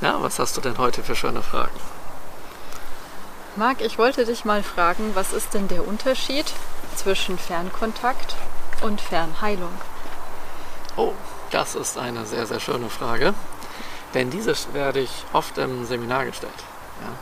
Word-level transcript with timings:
Ja, 0.00 0.22
was 0.22 0.38
hast 0.38 0.56
du 0.56 0.60
denn 0.60 0.76
heute 0.76 1.02
für 1.02 1.16
schöne 1.16 1.42
Fragen? 1.42 1.78
Marc, 3.56 3.80
ich 3.80 3.96
wollte 3.96 4.26
dich 4.26 4.44
mal 4.44 4.62
fragen, 4.62 5.12
was 5.14 5.32
ist 5.32 5.54
denn 5.54 5.68
der 5.68 5.88
Unterschied 5.88 6.52
zwischen 6.94 7.38
Fernkontakt 7.38 8.36
und 8.82 9.00
Fernheilung? 9.00 9.72
Oh, 10.96 11.12
das 11.50 11.74
ist 11.74 11.96
eine 11.96 12.26
sehr, 12.26 12.46
sehr 12.46 12.60
schöne 12.60 12.90
Frage. 12.90 13.32
Denn 14.12 14.28
diese 14.28 14.54
werde 14.74 15.00
ich 15.00 15.24
oft 15.32 15.56
im 15.56 15.86
Seminar 15.86 16.26
gestellt. 16.26 16.52
Ja. 17.00 17.12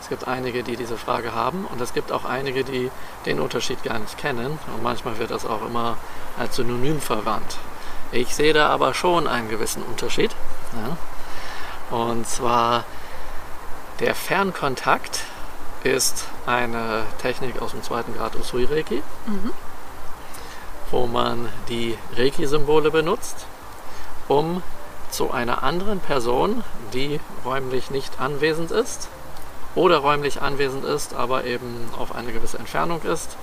Es 0.00 0.08
gibt 0.08 0.26
einige, 0.26 0.64
die 0.64 0.74
diese 0.74 0.96
Frage 0.98 1.32
haben 1.32 1.66
und 1.66 1.80
es 1.80 1.94
gibt 1.94 2.10
auch 2.10 2.24
einige, 2.24 2.64
die 2.64 2.90
den 3.26 3.38
Unterschied 3.38 3.84
gar 3.84 4.00
nicht 4.00 4.18
kennen. 4.18 4.58
Und 4.74 4.82
manchmal 4.82 5.18
wird 5.18 5.30
das 5.30 5.46
auch 5.46 5.64
immer 5.64 5.96
als 6.36 6.56
Synonym 6.56 7.00
verwandt. 7.00 7.58
Ich 8.10 8.34
sehe 8.34 8.52
da 8.52 8.68
aber 8.68 8.94
schon 8.94 9.28
einen 9.28 9.48
gewissen 9.48 9.84
Unterschied. 9.84 10.32
Ja. 10.72 10.96
Und 11.92 12.26
zwar 12.26 12.84
der 14.00 14.14
Fernkontakt 14.14 15.24
ist 15.84 16.24
eine 16.46 17.04
Technik 17.20 17.60
aus 17.60 17.72
dem 17.72 17.82
zweiten 17.82 18.14
Grad 18.14 18.34
Usui 18.34 18.64
Reiki, 18.64 19.02
mhm. 19.26 19.52
wo 20.90 21.06
man 21.06 21.50
die 21.68 21.98
Reiki-Symbole 22.16 22.90
benutzt, 22.90 23.44
um 24.26 24.62
zu 25.10 25.32
einer 25.32 25.62
anderen 25.62 26.00
Person, 26.00 26.64
die 26.94 27.20
räumlich 27.44 27.90
nicht 27.90 28.20
anwesend 28.20 28.70
ist 28.70 29.08
oder 29.74 29.98
räumlich 29.98 30.40
anwesend 30.40 30.86
ist, 30.86 31.12
aber 31.12 31.44
eben 31.44 31.90
auf 31.98 32.14
eine 32.14 32.32
gewisse 32.32 32.58
Entfernung 32.58 33.02
ist, 33.02 33.36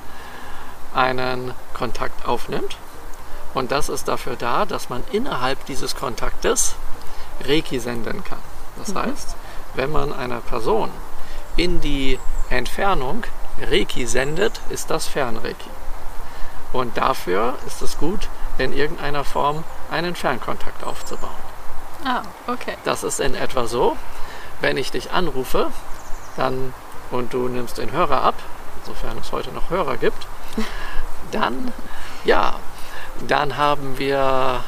einen 0.96 1.54
Kontakt 1.76 2.28
aufnimmt. 2.28 2.78
Und 3.54 3.72
das 3.72 3.90
ist 3.90 4.08
dafür 4.08 4.36
da, 4.36 4.66
dass 4.66 4.90
man 4.90 5.04
innerhalb 5.12 5.64
dieses 5.68 5.96
Kontaktes 5.96 6.74
Reiki 7.46 7.80
senden 7.80 8.24
kann. 8.24 8.40
Das 8.78 8.90
mhm. 8.90 9.00
heißt, 9.00 9.36
wenn 9.76 9.92
man 9.92 10.14
einer 10.14 10.42
Person 10.42 10.92
in 11.56 11.82
die 11.82 12.20
Entfernung 12.50 13.24
Reiki 13.62 14.06
sendet, 14.06 14.62
ist 14.70 14.90
das 14.90 15.08
Fernreiki. 15.08 15.70
Und 16.72 16.98
dafür 16.98 17.56
ist 17.68 17.82
es 17.82 17.98
gut, 17.98 18.30
in 18.58 18.74
irgendeiner 18.74 19.24
Form 19.24 19.64
einen 19.90 20.16
Fernkontakt 20.16 20.84
aufzubauen. 20.84 21.32
Ah, 22.06 22.22
okay. 22.48 22.76
Das 22.84 23.04
ist 23.04 23.20
in 23.20 23.36
etwa 23.36 23.68
so, 23.68 23.98
wenn 24.62 24.78
ich 24.78 24.92
dich 24.92 25.12
anrufe 25.12 25.72
dann, 26.38 26.74
und 27.12 27.34
du 27.34 27.48
nimmst 27.48 27.78
den 27.78 27.92
Hörer 27.92 28.24
ab, 28.24 28.36
sofern 28.86 29.18
es 29.18 29.32
heute 29.32 29.52
noch 29.52 29.70
Hörer 29.70 29.98
gibt, 29.98 30.28
dann, 31.32 31.74
ja, 32.24 32.56
dann 33.28 33.58
haben 33.58 33.98
wir 33.98 34.64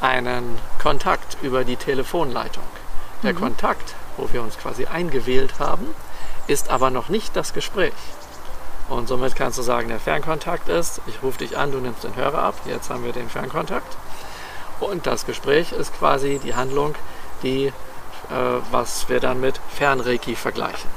einen 0.00 0.58
Kontakt 0.80 1.36
über 1.42 1.64
die 1.64 1.76
Telefonleitung. 1.76 2.64
Der 3.22 3.32
mhm. 3.32 3.38
Kontakt, 3.38 3.94
wo 4.16 4.32
wir 4.32 4.42
uns 4.42 4.58
quasi 4.58 4.86
eingewählt 4.86 5.58
haben, 5.58 5.94
ist 6.46 6.70
aber 6.70 6.90
noch 6.90 7.08
nicht 7.08 7.36
das 7.36 7.52
Gespräch. 7.52 7.92
Und 8.88 9.06
somit 9.06 9.36
kannst 9.36 9.58
du 9.58 9.62
sagen, 9.62 9.88
der 9.88 10.00
Fernkontakt 10.00 10.68
ist, 10.68 11.02
ich 11.06 11.22
rufe 11.22 11.38
dich 11.38 11.58
an, 11.58 11.72
du 11.72 11.78
nimmst 11.78 12.04
den 12.04 12.16
Hörer 12.16 12.42
ab, 12.42 12.54
jetzt 12.64 12.88
haben 12.88 13.04
wir 13.04 13.12
den 13.12 13.28
Fernkontakt. 13.28 13.96
Und 14.80 15.06
das 15.06 15.26
Gespräch 15.26 15.72
ist 15.72 15.92
quasi 15.98 16.40
die 16.42 16.54
Handlung, 16.54 16.94
die, 17.42 17.66
äh, 17.66 17.72
was 18.70 19.08
wir 19.08 19.20
dann 19.20 19.40
mit 19.40 19.60
Fernreiki 19.74 20.36
vergleichen. 20.36 20.90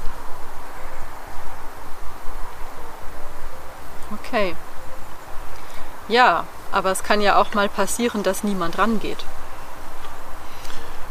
Okay. 4.20 4.54
Ja, 6.08 6.44
aber 6.72 6.90
es 6.90 7.02
kann 7.02 7.20
ja 7.20 7.40
auch 7.40 7.54
mal 7.54 7.68
passieren, 7.68 8.22
dass 8.22 8.44
niemand 8.44 8.78
rangeht. 8.78 9.24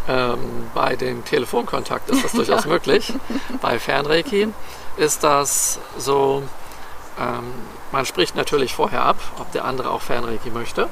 Ähm, 0.08 0.70
bei 0.73 0.95
dem 0.95 1.23
Telefonkontakt 1.23 2.09
ist 2.09 2.23
das 2.23 2.31
durchaus 2.34 2.66
ja. 2.66 2.70
möglich. 2.70 3.14
Bei 3.62 3.80
Fernreiki 3.80 4.48
ist 4.98 5.23
das 5.23 5.80
so, 5.98 6.44
ähm, 7.20 7.54
man 7.92 8.06
spricht 8.06 8.36
natürlich 8.36 8.73
vorher 8.73 9.04
ab, 9.04 9.17
ob 9.39 9.52
der 9.52 9.66
andere 9.66 9.92
auch 9.92 10.02
Fernreiki 10.02 10.50
möchte. 10.50 10.89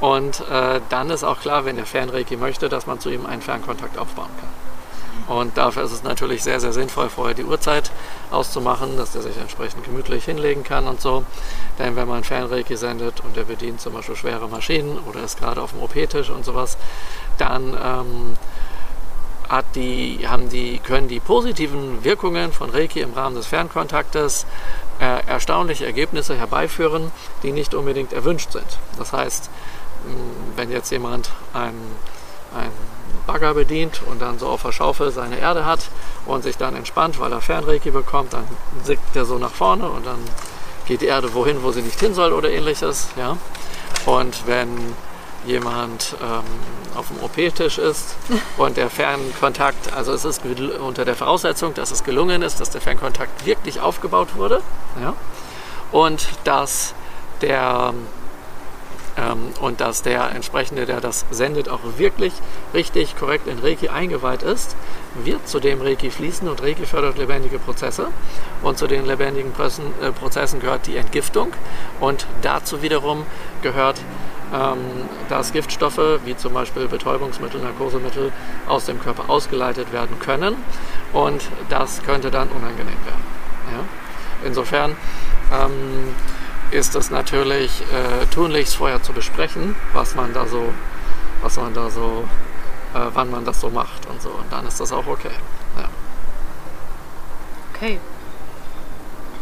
Und 0.00 0.40
äh, 0.50 0.80
dann 0.90 1.10
ist 1.10 1.24
auch 1.24 1.40
klar, 1.40 1.64
wenn 1.64 1.76
der 1.76 1.86
Fernreiki 1.86 2.36
möchte, 2.36 2.68
dass 2.68 2.86
man 2.86 3.00
zu 3.00 3.10
ihm 3.10 3.24
einen 3.24 3.40
Fernkontakt 3.40 3.96
aufbauen 3.96 4.28
kann. 4.40 4.65
Und 5.28 5.56
dafür 5.56 5.82
ist 5.82 5.92
es 5.92 6.02
natürlich 6.02 6.42
sehr, 6.42 6.60
sehr 6.60 6.72
sinnvoll, 6.72 7.08
vorher 7.08 7.34
die 7.34 7.44
Uhrzeit 7.44 7.90
auszumachen, 8.30 8.96
dass 8.96 9.12
der 9.12 9.22
sich 9.22 9.36
entsprechend 9.36 9.84
gemütlich 9.84 10.24
hinlegen 10.24 10.62
kann 10.62 10.86
und 10.86 11.00
so. 11.00 11.24
Denn 11.78 11.96
wenn 11.96 12.06
man 12.06 12.22
Fernreiki 12.22 12.76
sendet 12.76 13.20
und 13.20 13.36
der 13.36 13.44
bedient 13.44 13.80
zum 13.80 13.94
Beispiel 13.94 14.16
schwere 14.16 14.48
Maschinen 14.48 14.98
oder 15.08 15.22
ist 15.22 15.38
gerade 15.38 15.60
auf 15.60 15.72
dem 15.72 15.82
OP-Tisch 15.82 16.30
und 16.30 16.44
sowas, 16.44 16.76
dann 17.38 17.76
ähm, 17.82 18.36
die, 19.74 20.26
haben 20.26 20.48
die, 20.48 20.78
können 20.78 21.08
die 21.08 21.20
positiven 21.20 22.02
Wirkungen 22.04 22.52
von 22.52 22.70
Reiki 22.70 23.00
im 23.00 23.12
Rahmen 23.12 23.36
des 23.36 23.46
Fernkontaktes 23.46 24.46
äh, 25.00 25.26
erstaunliche 25.26 25.86
Ergebnisse 25.86 26.36
herbeiführen, 26.36 27.12
die 27.42 27.52
nicht 27.52 27.74
unbedingt 27.74 28.12
erwünscht 28.12 28.52
sind. 28.52 28.78
Das 28.98 29.12
heißt, 29.12 29.50
wenn 30.56 30.70
jetzt 30.70 30.90
jemand 30.90 31.30
einen, 31.52 31.96
einen 32.54 32.95
Bagger 33.26 33.54
bedient 33.54 34.02
und 34.06 34.22
dann 34.22 34.38
so 34.38 34.46
auf 34.46 34.62
der 34.62 34.72
Schaufel 34.72 35.10
seine 35.10 35.38
Erde 35.38 35.64
hat 35.64 35.80
und 36.26 36.42
sich 36.42 36.56
dann 36.56 36.76
entspannt, 36.76 37.18
weil 37.20 37.32
er 37.32 37.40
Fernreiki 37.40 37.90
bekommt, 37.90 38.32
dann 38.32 38.46
sickt 38.84 39.14
der 39.14 39.24
so 39.24 39.38
nach 39.38 39.50
vorne 39.50 39.88
und 39.88 40.06
dann 40.06 40.18
geht 40.86 41.00
die 41.00 41.06
Erde 41.06 41.34
wohin, 41.34 41.62
wo 41.62 41.72
sie 41.72 41.82
nicht 41.82 41.98
hin 41.98 42.14
soll 42.14 42.32
oder 42.32 42.50
ähnliches. 42.50 43.08
Ja? 43.16 43.36
Und 44.06 44.46
wenn 44.46 44.94
jemand 45.44 46.16
ähm, 46.22 46.42
auf 46.96 47.08
dem 47.08 47.22
OP-Tisch 47.22 47.78
ist 47.78 48.16
und 48.56 48.76
der 48.76 48.90
Fernkontakt, 48.90 49.92
also 49.92 50.12
es 50.12 50.24
ist 50.24 50.42
unter 50.80 51.04
der 51.04 51.14
Voraussetzung, 51.14 51.74
dass 51.74 51.90
es 51.90 52.04
gelungen 52.04 52.42
ist, 52.42 52.60
dass 52.60 52.70
der 52.70 52.80
Fernkontakt 52.80 53.46
wirklich 53.46 53.80
aufgebaut 53.80 54.36
wurde 54.36 54.62
ja? 55.00 55.14
und 55.92 56.28
dass 56.44 56.94
der 57.40 57.92
ähm, 59.16 59.50
und 59.60 59.80
dass 59.80 60.02
der 60.02 60.30
entsprechende, 60.34 60.86
der 60.86 61.00
das 61.00 61.24
sendet, 61.30 61.68
auch 61.68 61.80
wirklich 61.96 62.32
richtig 62.74 63.16
korrekt 63.16 63.46
in 63.46 63.58
Reiki 63.58 63.88
eingeweiht 63.88 64.42
ist, 64.42 64.76
wird 65.24 65.48
zu 65.48 65.60
dem 65.60 65.80
Reiki 65.80 66.10
fließen 66.10 66.48
und 66.48 66.62
Reiki 66.62 66.86
fördert 66.86 67.18
lebendige 67.18 67.58
Prozesse. 67.58 68.08
Und 68.62 68.78
zu 68.78 68.86
den 68.86 69.06
lebendigen 69.06 69.52
äh, 70.00 70.12
Prozessen 70.12 70.60
gehört 70.60 70.86
die 70.86 70.96
Entgiftung 70.96 71.52
und 72.00 72.26
dazu 72.42 72.82
wiederum 72.82 73.24
gehört 73.62 73.96
ähm, 74.54 74.78
dass 75.28 75.52
Giftstoffe 75.52 76.20
wie 76.24 76.36
zum 76.36 76.54
Beispiel 76.54 76.86
Betäubungsmittel, 76.86 77.60
Narkosemittel 77.60 78.30
aus 78.68 78.84
dem 78.84 79.00
Körper 79.00 79.28
ausgeleitet 79.28 79.92
werden 79.92 80.20
können 80.20 80.54
und 81.12 81.42
das 81.68 82.00
könnte 82.04 82.30
dann 82.30 82.48
unangenehm 82.50 82.86
werden. 83.04 83.24
Ja? 83.72 84.46
Insofern 84.46 84.96
ähm, 85.52 86.14
ist 86.70 86.94
es 86.94 87.10
natürlich 87.10 87.82
äh, 87.92 88.26
tunlichst 88.26 88.76
vorher 88.76 89.02
zu 89.02 89.12
besprechen, 89.12 89.74
was 89.92 90.14
man 90.14 90.32
da 90.32 90.46
so, 90.46 90.72
was 91.42 91.56
man 91.56 91.74
da 91.74 91.90
so, 91.90 92.24
äh, 92.94 93.00
wann 93.14 93.30
man 93.30 93.44
das 93.44 93.60
so 93.60 93.70
macht 93.70 94.06
und 94.06 94.20
so. 94.20 94.30
Und 94.30 94.50
dann 94.50 94.66
ist 94.66 94.80
das 94.80 94.92
auch 94.92 95.06
okay. 95.06 95.30
Ja. 95.78 95.88
Okay. 97.74 98.00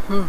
Hm. 0.09 0.29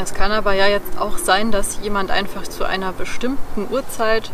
Es 0.00 0.14
kann 0.14 0.32
aber 0.32 0.54
ja 0.54 0.66
jetzt 0.66 0.98
auch 0.98 1.18
sein, 1.18 1.52
dass 1.52 1.78
jemand 1.82 2.10
einfach 2.10 2.44
zu 2.44 2.64
einer 2.64 2.92
bestimmten 2.92 3.68
Uhrzeit 3.70 4.30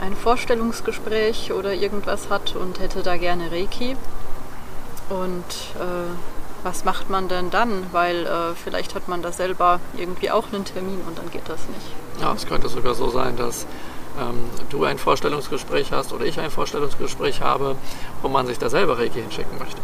ein 0.00 0.16
Vorstellungsgespräch 0.16 1.52
oder 1.52 1.74
irgendwas 1.74 2.30
hat 2.30 2.56
und 2.56 2.80
hätte 2.80 3.02
da 3.02 3.16
gerne 3.16 3.52
Reiki. 3.52 3.96
Und 5.08 5.44
äh, 5.78 6.39
was 6.62 6.84
macht 6.84 7.10
man 7.10 7.28
denn 7.28 7.50
dann? 7.50 7.86
Weil 7.92 8.26
äh, 8.26 8.54
vielleicht 8.54 8.94
hat 8.94 9.08
man 9.08 9.22
da 9.22 9.32
selber 9.32 9.80
irgendwie 9.96 10.30
auch 10.30 10.52
einen 10.52 10.64
Termin 10.64 11.00
und 11.06 11.18
dann 11.18 11.30
geht 11.30 11.48
das 11.48 11.60
nicht. 11.68 12.20
Ja, 12.20 12.32
es 12.34 12.46
könnte 12.46 12.68
sogar 12.68 12.94
so 12.94 13.08
sein, 13.08 13.36
dass 13.36 13.66
ähm, 14.20 14.44
du 14.70 14.84
ein 14.84 14.98
Vorstellungsgespräch 14.98 15.92
hast 15.92 16.12
oder 16.12 16.24
ich 16.24 16.38
ein 16.40 16.50
Vorstellungsgespräch 16.50 17.40
habe, 17.40 17.76
wo 18.22 18.28
man 18.28 18.46
sich 18.46 18.58
da 18.58 18.68
selber 18.68 18.98
Reiki 18.98 19.20
hinschicken 19.20 19.58
möchte. 19.58 19.80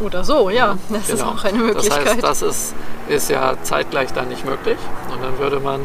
Oder 0.00 0.24
so, 0.24 0.50
ja, 0.50 0.78
das 0.88 1.06
genau. 1.06 1.18
ist 1.18 1.22
auch 1.22 1.44
eine 1.44 1.58
Möglichkeit. 1.58 2.06
Das 2.06 2.14
heißt, 2.14 2.22
das 2.22 2.42
ist, 2.42 2.74
ist 3.08 3.30
ja 3.30 3.56
zeitgleich 3.62 4.12
dann 4.12 4.28
nicht 4.28 4.44
möglich 4.44 4.78
und 5.12 5.22
dann 5.22 5.38
würde 5.38 5.60
man 5.60 5.80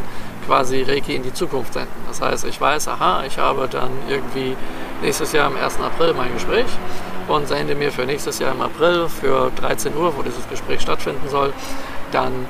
quasi 0.48 0.82
Reiki 0.82 1.16
in 1.16 1.24
die 1.24 1.34
Zukunft 1.34 1.74
senden. 1.74 1.94
Das 2.08 2.22
heißt, 2.22 2.46
ich 2.46 2.60
weiß, 2.60 2.88
aha, 2.88 3.24
ich 3.26 3.38
habe 3.38 3.68
dann 3.68 3.92
irgendwie 4.08 4.56
nächstes 5.02 5.32
Jahr 5.32 5.48
am 5.48 5.56
1. 5.56 5.80
April 5.80 6.14
mein 6.16 6.34
Gespräch 6.34 6.66
und 7.30 7.48
sende 7.48 7.76
mir 7.76 7.92
für 7.92 8.06
nächstes 8.06 8.40
Jahr 8.40 8.52
im 8.52 8.62
April 8.62 9.08
für 9.08 9.52
13 9.56 9.96
Uhr, 9.96 10.18
wo 10.18 10.22
dieses 10.22 10.48
Gespräch 10.50 10.82
stattfinden 10.82 11.30
soll, 11.30 11.54
dann 12.12 12.48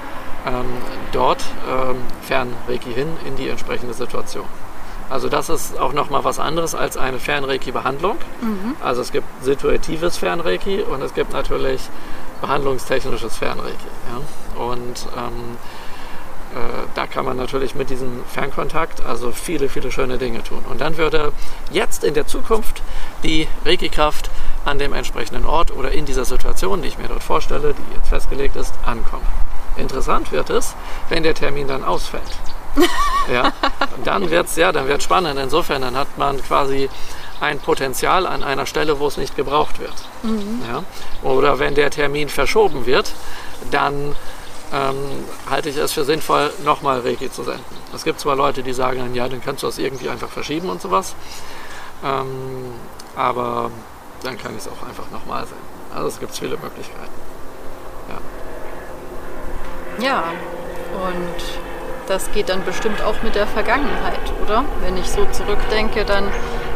ähm, 0.48 0.66
dort 1.12 1.44
ähm, 1.70 1.98
Fernreiki 2.22 2.94
hin 2.94 3.10
in 3.26 3.36
die 3.36 3.50
entsprechende 3.50 3.94
Situation. 3.94 4.46
Also 5.10 5.28
das 5.28 5.50
ist 5.50 5.78
auch 5.80 5.94
nochmal 5.94 6.24
was 6.24 6.40
anderes 6.40 6.76
als 6.76 6.96
eine 6.96 7.20
Fernreiki-Behandlung. 7.20 8.18
Mhm. 8.42 8.76
Also 8.82 9.02
es 9.02 9.12
gibt 9.12 9.28
situatives 9.44 10.18
Fernreiki 10.18 10.82
und 10.82 11.02
es 11.02 11.14
gibt 11.14 11.34
natürlich 11.34 11.82
behandlungstechnisches 12.42 13.38
Fernreiki. 13.38 13.88
Ja? 14.08 14.62
Und 14.64 15.08
ähm, 15.18 15.58
da 16.96 17.06
kann 17.06 17.26
man 17.26 17.38
natürlich 17.38 17.76
mit 17.76 17.90
diesem 17.90 18.24
Fernkontakt 18.26 19.06
also 19.06 19.32
viele, 19.32 19.70
viele 19.70 19.92
schöne 19.92 20.18
Dinge 20.18 20.44
tun. 20.44 20.64
Und 20.70 20.82
dann 20.82 20.98
würde 20.98 21.32
jetzt 21.72 22.04
in 22.04 22.14
der 22.16 22.26
Zukunft 22.26 22.82
die 23.24 23.48
Reiki-Kraft 23.66 24.32
an 24.66 24.80
dem 24.80 24.94
entsprechenden 24.94 25.46
Ort 25.46 25.72
oder 25.72 25.92
in 25.92 26.06
dieser 26.06 26.26
Situation, 26.26 26.82
die 26.82 26.90
ich 26.90 26.98
mir 26.98 27.08
dort 27.08 27.24
vorstelle, 27.24 27.74
die 27.74 27.96
jetzt 27.96 28.10
festgelegt 28.10 28.56
ist, 28.56 28.74
ankommen. 28.86 29.26
Interessant 29.78 30.32
wird 30.32 30.50
es, 30.50 30.76
wenn 31.10 31.24
der 31.24 31.34
Termin 31.34 31.68
dann 31.68 31.84
ausfällt. 31.84 32.24
ja, 33.34 33.52
dann 34.04 34.30
wird 34.30 34.48
es 34.48 34.56
ja, 34.56 34.72
dann 34.72 34.88
wird 34.88 35.02
spannend. 35.02 35.40
Insofern, 35.40 35.82
dann 35.82 35.96
hat 35.96 36.18
man 36.18 36.42
quasi 36.44 36.90
ein 37.40 37.60
Potenzial 37.60 38.28
an 38.28 38.44
einer 38.44 38.66
Stelle, 38.66 39.00
wo 39.00 39.08
es 39.08 39.18
nicht 39.18 39.36
gebraucht 39.36 39.80
wird. 39.80 39.94
Mhm. 40.24 40.62
Ja? 40.68 40.84
Oder 41.24 41.60
wenn 41.60 41.76
der 41.76 41.90
Termin 41.90 42.30
verschoben 42.30 42.86
wird, 42.86 43.14
dann 43.72 44.16
ähm, 44.74 44.98
halte 45.50 45.70
ich 45.70 45.78
es 45.78 45.94
für 45.94 46.04
sinnvoll, 46.04 46.52
nochmal 46.64 47.00
Reiki 47.00 47.32
zu 47.32 47.44
senden. 47.44 47.64
Es 47.94 48.04
gibt 48.04 48.20
zwar 48.20 48.36
Leute, 48.36 48.62
die 48.62 48.74
sagen, 48.74 49.16
ja, 49.16 49.28
dann 49.28 49.42
kannst 49.42 49.64
du 49.64 49.68
das 49.68 49.78
irgendwie 49.78 50.10
einfach 50.10 50.30
verschieben 50.30 50.70
und 50.70 50.82
sowas, 50.82 51.16
ähm, 52.04 52.74
aber 53.16 53.72
dann 54.24 54.38
kann 54.38 54.52
ich 54.52 54.60
es 54.60 54.68
auch 54.68 54.88
einfach 54.88 55.10
nochmal 55.12 55.46
senden. 55.46 55.64
Also 55.94 56.08
es 56.08 56.20
gibt 56.20 56.36
viele 56.36 56.58
Möglichkeiten. 56.58 57.14
Ja. 60.00 60.06
ja, 60.06 60.24
und 60.94 61.44
das 62.08 62.32
geht 62.32 62.50
dann 62.50 62.64
bestimmt 62.66 63.02
auch 63.04 63.22
mit 63.22 63.36
der 63.36 63.48
Vergangenheit, 63.48 64.20
oder? 64.44 64.66
Wenn 64.82 64.98
ich 64.98 65.10
so 65.10 65.26
zurückdenke, 65.32 66.06
dann 66.06 66.26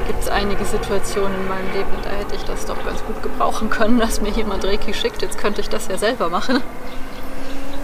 gibt 0.07 0.21
es 0.21 0.29
einige 0.29 0.63
Situationen 0.65 1.33
in 1.41 1.47
meinem 1.47 1.71
Leben, 1.73 1.91
da 2.03 2.09
hätte 2.11 2.35
ich 2.35 2.43
das 2.43 2.65
doch 2.65 2.83
ganz 2.85 3.03
gut 3.05 3.21
gebrauchen 3.23 3.69
können, 3.69 3.99
dass 3.99 4.21
mir 4.21 4.29
jemand 4.29 4.63
Reiki 4.63 4.93
schickt. 4.93 5.21
Jetzt 5.21 5.37
könnte 5.37 5.61
ich 5.61 5.69
das 5.69 5.87
ja 5.87 5.97
selber 5.97 6.29
machen. 6.29 6.61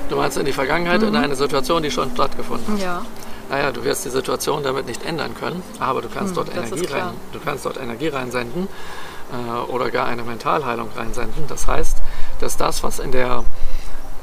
Du 0.09 0.15
meinst 0.15 0.37
in 0.37 0.45
die 0.45 0.53
Vergangenheit, 0.53 1.01
mhm. 1.01 1.09
in 1.09 1.15
eine 1.15 1.35
Situation, 1.35 1.83
die 1.83 1.91
schon 1.91 2.11
stattgefunden 2.11 2.73
hat? 2.73 2.81
Ja. 2.81 3.05
Naja, 3.49 3.71
du 3.71 3.83
wirst 3.83 4.05
die 4.05 4.09
Situation 4.09 4.61
damit 4.61 4.85
nicht 4.85 5.03
ändern 5.05 5.33
können, 5.39 5.63
aber 5.79 6.01
du 6.01 6.09
kannst, 6.09 6.33
mhm, 6.33 6.35
dort, 6.35 6.55
Energie 6.55 6.85
rein, 6.85 7.13
du 7.31 7.39
kannst 7.39 7.65
dort 7.65 7.77
Energie 7.77 8.09
reinsenden 8.09 8.67
äh, 9.31 9.71
oder 9.71 9.91
gar 9.91 10.07
eine 10.07 10.23
Mentalheilung 10.23 10.89
reinsenden. 10.95 11.47
Das 11.47 11.67
heißt, 11.67 11.97
dass 12.39 12.57
das, 12.57 12.83
was 12.83 12.99
in 12.99 13.11
der 13.11 13.43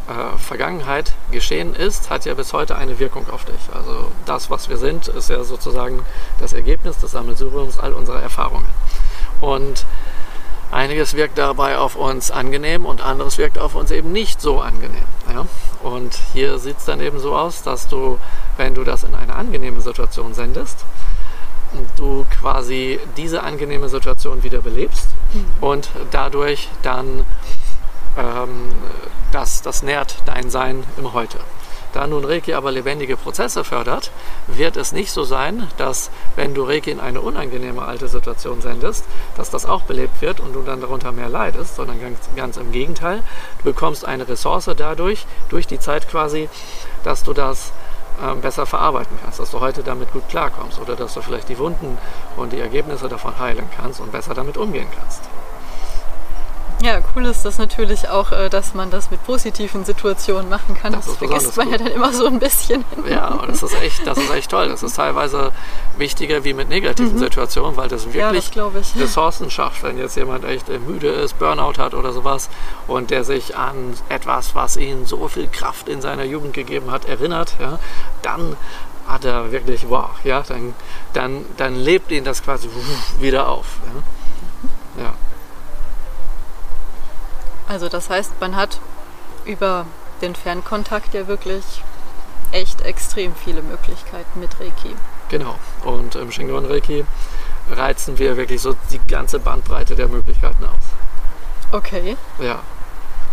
äh, 0.08 0.38
Vergangenheit 0.38 1.14
geschehen 1.32 1.74
ist, 1.74 2.10
hat 2.10 2.24
ja 2.26 2.34
bis 2.34 2.52
heute 2.52 2.76
eine 2.76 2.98
Wirkung 2.98 3.28
auf 3.30 3.44
dich. 3.44 3.58
Also 3.74 4.12
das, 4.24 4.50
was 4.50 4.68
wir 4.68 4.76
sind, 4.76 5.08
ist 5.08 5.30
ja 5.30 5.42
sozusagen 5.42 6.04
das 6.40 6.52
Ergebnis 6.52 6.98
des 6.98 7.10
Sammelsuriums 7.10 7.78
all 7.78 7.92
unserer 7.92 8.22
Erfahrungen. 8.22 8.68
Und 9.40 9.84
einiges 10.70 11.14
wirkt 11.14 11.38
dabei 11.38 11.78
auf 11.78 11.96
uns 11.96 12.30
angenehm 12.30 12.86
und 12.86 13.00
anderes 13.00 13.38
wirkt 13.38 13.58
auf 13.58 13.74
uns 13.74 13.90
eben 13.90 14.12
nicht 14.12 14.40
so 14.40 14.60
angenehm. 14.60 15.04
Ja? 15.32 15.46
Und 15.82 16.18
hier 16.32 16.58
sieht 16.58 16.78
es 16.78 16.84
dann 16.84 17.00
eben 17.00 17.18
so 17.18 17.36
aus, 17.36 17.62
dass 17.62 17.88
du, 17.88 18.18
wenn 18.56 18.74
du 18.74 18.84
das 18.84 19.02
in 19.02 19.14
eine 19.14 19.34
angenehme 19.34 19.80
Situation 19.80 20.34
sendest, 20.34 20.84
du 21.96 22.26
quasi 22.40 22.98
diese 23.16 23.42
angenehme 23.42 23.88
Situation 23.88 24.42
wieder 24.42 24.60
belebst 24.60 25.08
mhm. 25.32 25.46
und 25.60 25.90
dadurch 26.10 26.68
dann 26.82 27.24
ähm, 28.16 28.72
das, 29.32 29.62
das 29.62 29.82
nährt 29.82 30.16
dein 30.26 30.50
Sein 30.50 30.84
im 30.96 31.12
Heute. 31.12 31.38
Da 31.92 32.06
nun 32.06 32.26
Reiki 32.26 32.52
aber 32.52 32.72
lebendige 32.72 33.16
Prozesse 33.16 33.64
fördert, 33.64 34.10
wird 34.48 34.76
es 34.76 34.92
nicht 34.92 35.10
so 35.10 35.24
sein, 35.24 35.66
dass 35.78 36.10
wenn 36.34 36.52
du 36.52 36.62
Reiki 36.64 36.90
in 36.90 37.00
eine 37.00 37.22
unangenehme 37.22 37.80
alte 37.80 38.06
Situation 38.08 38.60
sendest, 38.60 39.06
dass 39.34 39.48
das 39.48 39.64
auch 39.64 39.80
belebt 39.82 40.20
wird 40.20 40.40
und 40.40 40.52
du 40.52 40.60
dann 40.60 40.82
darunter 40.82 41.10
mehr 41.10 41.30
leidest, 41.30 41.76
sondern 41.76 41.98
ganz, 41.98 42.18
ganz 42.36 42.58
im 42.58 42.70
Gegenteil. 42.70 43.22
Du 43.58 43.64
bekommst 43.64 44.04
eine 44.04 44.28
Ressource 44.28 44.68
dadurch, 44.76 45.24
durch 45.48 45.66
die 45.66 45.78
Zeit 45.78 46.06
quasi, 46.10 46.50
dass 47.02 47.22
du 47.22 47.32
das 47.32 47.72
besser 48.40 48.66
verarbeiten 48.66 49.18
kannst, 49.22 49.40
dass 49.40 49.50
du 49.50 49.60
heute 49.60 49.82
damit 49.82 50.12
gut 50.12 50.28
klarkommst 50.28 50.80
oder 50.80 50.96
dass 50.96 51.14
du 51.14 51.20
vielleicht 51.20 51.48
die 51.48 51.58
Wunden 51.58 51.98
und 52.36 52.52
die 52.52 52.60
Ergebnisse 52.60 53.08
davon 53.08 53.38
heilen 53.38 53.68
kannst 53.76 54.00
und 54.00 54.12
besser 54.12 54.34
damit 54.34 54.56
umgehen 54.56 54.88
kannst. 54.98 55.22
Ja, 56.82 57.00
cool 57.14 57.24
ist 57.24 57.44
das 57.44 57.58
natürlich 57.58 58.08
auch, 58.10 58.32
äh, 58.32 58.50
dass 58.50 58.74
man 58.74 58.90
das 58.90 59.10
mit 59.10 59.24
positiven 59.24 59.84
Situationen 59.84 60.50
machen 60.50 60.76
kann. 60.76 60.92
Das, 60.92 61.06
das 61.06 61.16
vergisst 61.16 61.56
man 61.56 61.70
gut. 61.70 61.78
ja 61.78 61.84
dann 61.84 61.92
immer 61.92 62.12
so 62.12 62.26
ein 62.26 62.38
bisschen. 62.38 62.84
Ja, 63.08 63.28
und 63.28 63.48
das 63.48 63.62
ist 63.62 63.80
echt, 63.80 64.06
das 64.06 64.18
ist 64.18 64.30
echt 64.30 64.50
toll. 64.50 64.68
Das 64.68 64.82
ist 64.82 64.94
teilweise 64.94 65.52
wichtiger 65.96 66.44
wie 66.44 66.52
mit 66.52 66.68
negativen 66.68 67.14
mhm. 67.14 67.18
Situationen, 67.18 67.76
weil 67.76 67.88
das 67.88 68.12
wirklich 68.12 68.54
ja, 68.54 68.70
das 68.70 68.94
Ressourcen 68.96 69.50
schafft. 69.50 69.82
Wenn 69.82 69.96
jetzt 69.96 70.16
jemand 70.16 70.44
echt 70.44 70.68
äh, 70.68 70.78
müde 70.78 71.08
ist, 71.08 71.38
Burnout 71.38 71.78
hat 71.78 71.94
oder 71.94 72.12
sowas 72.12 72.50
und 72.86 73.10
der 73.10 73.24
sich 73.24 73.56
an 73.56 73.94
etwas, 74.10 74.54
was 74.54 74.76
ihm 74.76 75.06
so 75.06 75.28
viel 75.28 75.48
Kraft 75.48 75.88
in 75.88 76.02
seiner 76.02 76.24
Jugend 76.24 76.52
gegeben 76.52 76.90
hat, 76.90 77.06
erinnert, 77.06 77.56
ja, 77.58 77.78
dann 78.20 78.56
hat 79.06 79.24
er 79.24 79.50
wirklich, 79.50 79.88
wow, 79.88 80.10
ja, 80.24 80.42
dann, 80.42 80.74
dann, 81.14 81.46
dann 81.56 81.74
lebt 81.74 82.10
ihn 82.10 82.24
das 82.24 82.42
quasi 82.42 82.68
wieder 83.18 83.48
auf. 83.48 83.66
Ja. 83.86 84.02
Also 87.68 87.88
das 87.88 88.10
heißt, 88.10 88.32
man 88.40 88.56
hat 88.56 88.80
über 89.44 89.86
den 90.20 90.34
Fernkontakt 90.34 91.14
ja 91.14 91.26
wirklich 91.26 91.64
echt 92.52 92.80
extrem 92.82 93.34
viele 93.34 93.62
Möglichkeiten 93.62 94.40
mit 94.40 94.60
Reiki. 94.60 94.94
Genau. 95.28 95.56
Und 95.84 96.14
im 96.14 96.30
Shingon 96.30 96.64
Reiki 96.64 97.04
reizen 97.70 98.18
wir 98.18 98.36
wirklich 98.36 98.62
so 98.62 98.76
die 98.90 99.00
ganze 99.08 99.40
Bandbreite 99.40 99.96
der 99.96 100.08
Möglichkeiten 100.08 100.64
aus. 100.64 101.72
Okay. 101.72 102.16
Ja. 102.38 102.60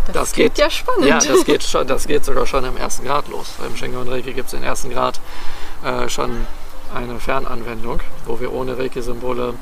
Das, 0.08 0.14
das 0.14 0.34
geht 0.34 0.58
ja 0.58 0.70
spannend. 0.70 1.06
Ja, 1.06 1.20
das 1.20 1.46
geht, 1.46 1.64
schon, 1.70 1.88
das 1.88 2.08
geht 2.08 2.26
sogar 2.26 2.46
schon 2.46 2.66
im 2.66 2.76
ersten 2.76 3.06
Grad 3.06 3.28
los. 3.30 3.54
Im 3.66 3.78
Shingon 3.78 4.10
Reiki 4.10 4.34
gibt 4.34 4.48
es 4.48 4.54
im 4.54 4.64
ersten 4.64 4.90
Grad 4.90 5.20
äh, 5.84 6.10
schon 6.10 6.46
eine 6.94 7.20
Fernanwendung, 7.20 8.02
wo 8.26 8.40
wir 8.40 8.52
ohne 8.52 8.78
Reiki-Symbole 8.78 9.54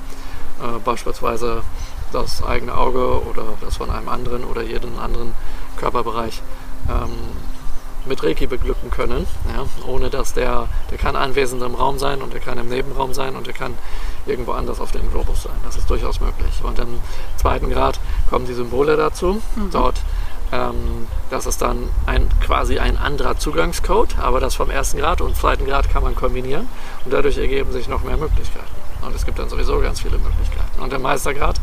äh, 0.61 0.79
beispielsweise 0.83 1.63
das 2.11 2.43
eigene 2.43 2.75
Auge 2.75 3.21
oder 3.23 3.43
das 3.61 3.77
von 3.77 3.89
einem 3.89 4.09
anderen 4.09 4.43
oder 4.43 4.61
jeden 4.61 4.97
anderen 4.99 5.33
Körperbereich 5.77 6.41
ähm, 6.89 7.11
mit 8.05 8.23
Reiki 8.23 8.47
beglücken 8.47 8.89
können, 8.89 9.27
ja, 9.53 9.65
ohne 9.87 10.09
dass 10.09 10.33
der, 10.33 10.67
der 10.89 10.97
kann 10.97 11.15
anwesend 11.15 11.61
im 11.61 11.75
Raum 11.75 11.99
sein 11.99 12.21
und 12.21 12.33
der 12.33 12.39
kann 12.39 12.57
im 12.57 12.69
Nebenraum 12.69 13.13
sein 13.13 13.35
und 13.35 13.47
der 13.47 13.53
kann 13.53 13.77
irgendwo 14.25 14.53
anders 14.53 14.79
auf 14.79 14.91
dem 14.91 15.09
Globus 15.11 15.43
sein. 15.43 15.53
Das 15.63 15.75
ist 15.77 15.89
durchaus 15.89 16.19
möglich. 16.19 16.61
Und 16.63 16.79
im 16.79 16.99
zweiten 17.37 17.69
Grad 17.69 17.99
kommen 18.29 18.45
die 18.45 18.53
Symbole 18.53 18.97
dazu. 18.97 19.41
Mhm. 19.55 19.71
Dort, 19.71 20.01
ähm, 20.51 21.07
das 21.29 21.45
ist 21.45 21.61
dann 21.61 21.89
ein, 22.05 22.27
quasi 22.43 22.79
ein 22.79 22.97
anderer 22.97 23.37
Zugangscode, 23.37 24.17
aber 24.17 24.39
das 24.39 24.55
vom 24.55 24.69
ersten 24.69 24.97
Grad 24.97 25.21
und 25.21 25.35
zweiten 25.35 25.65
Grad 25.65 25.89
kann 25.91 26.03
man 26.03 26.15
kombinieren 26.15 26.67
und 27.05 27.13
dadurch 27.13 27.37
ergeben 27.37 27.71
sich 27.71 27.87
noch 27.87 28.03
mehr 28.03 28.17
Möglichkeiten. 28.17 28.65
Und 29.01 29.15
es 29.15 29.25
gibt 29.25 29.39
dann 29.39 29.49
sowieso 29.49 29.79
ganz 29.79 30.01
viele 30.01 30.17
Möglichkeiten. 30.17 30.81
Und 30.81 30.91
der 30.91 30.99
Meistergrad 30.99 31.59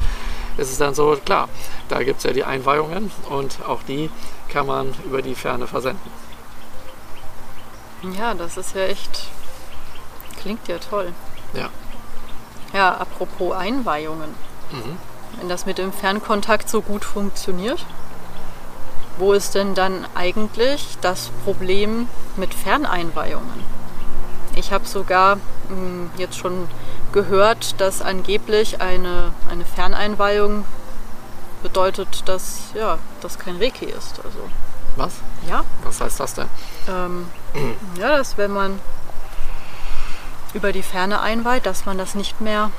ist 0.58 0.70
es 0.70 0.78
dann 0.78 0.94
so, 0.94 1.16
klar, 1.24 1.48
da 1.88 2.02
gibt 2.02 2.18
es 2.18 2.24
ja 2.24 2.32
die 2.32 2.44
Einweihungen 2.44 3.10
und 3.30 3.58
auch 3.66 3.82
die 3.84 4.10
kann 4.48 4.66
man 4.66 4.94
über 5.04 5.22
die 5.22 5.34
Ferne 5.34 5.66
versenden. 5.66 6.10
Ja, 8.16 8.34
das 8.34 8.56
ist 8.56 8.74
ja 8.74 8.82
echt, 8.82 9.28
klingt 10.40 10.68
ja 10.68 10.78
toll. 10.78 11.12
Ja. 11.54 11.70
Ja, 12.72 12.96
apropos 12.96 13.56
Einweihungen. 13.56 14.34
Mhm. 14.72 14.98
Wenn 15.38 15.48
das 15.48 15.66
mit 15.66 15.78
dem 15.78 15.92
Fernkontakt 15.92 16.68
so 16.68 16.82
gut 16.82 17.04
funktioniert, 17.04 17.84
wo 19.18 19.32
ist 19.32 19.54
denn 19.54 19.74
dann 19.74 20.06
eigentlich 20.14 20.98
das 21.00 21.30
Problem 21.44 22.08
mit 22.36 22.54
Ferneinweihungen? 22.54 23.64
Ich 24.54 24.72
habe 24.72 24.86
sogar 24.86 25.36
mh, 25.36 25.40
hm, 25.68 26.10
jetzt 26.18 26.36
schon 26.36 26.68
gehört, 27.12 27.80
dass 27.80 28.02
angeblich 28.02 28.80
eine, 28.80 29.32
eine 29.50 29.64
Ferneinweihung 29.64 30.64
bedeutet, 31.62 32.28
dass 32.28 32.70
ja, 32.74 32.98
das 33.20 33.38
kein 33.38 33.56
Reiki 33.56 33.86
ist. 33.86 34.20
Also, 34.24 34.38
Was? 34.96 35.14
Ja. 35.48 35.64
Was 35.84 36.00
heißt 36.00 36.20
das 36.20 36.34
denn? 36.34 36.48
Ähm, 36.88 37.28
ja, 37.98 38.16
dass 38.16 38.38
wenn 38.38 38.52
man 38.52 38.78
über 40.54 40.72
die 40.72 40.82
Ferne 40.82 41.20
einweiht, 41.20 41.66
dass 41.66 41.86
man 41.86 41.98
das 41.98 42.14
nicht 42.14 42.40
mehr 42.40 42.70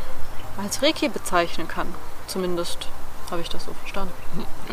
als 0.57 0.81
Reiki 0.81 1.09
bezeichnen 1.09 1.67
kann. 1.67 1.87
Zumindest 2.27 2.87
habe 3.31 3.41
ich 3.41 3.49
das 3.49 3.65
so 3.65 3.73
verstanden. 3.73 4.13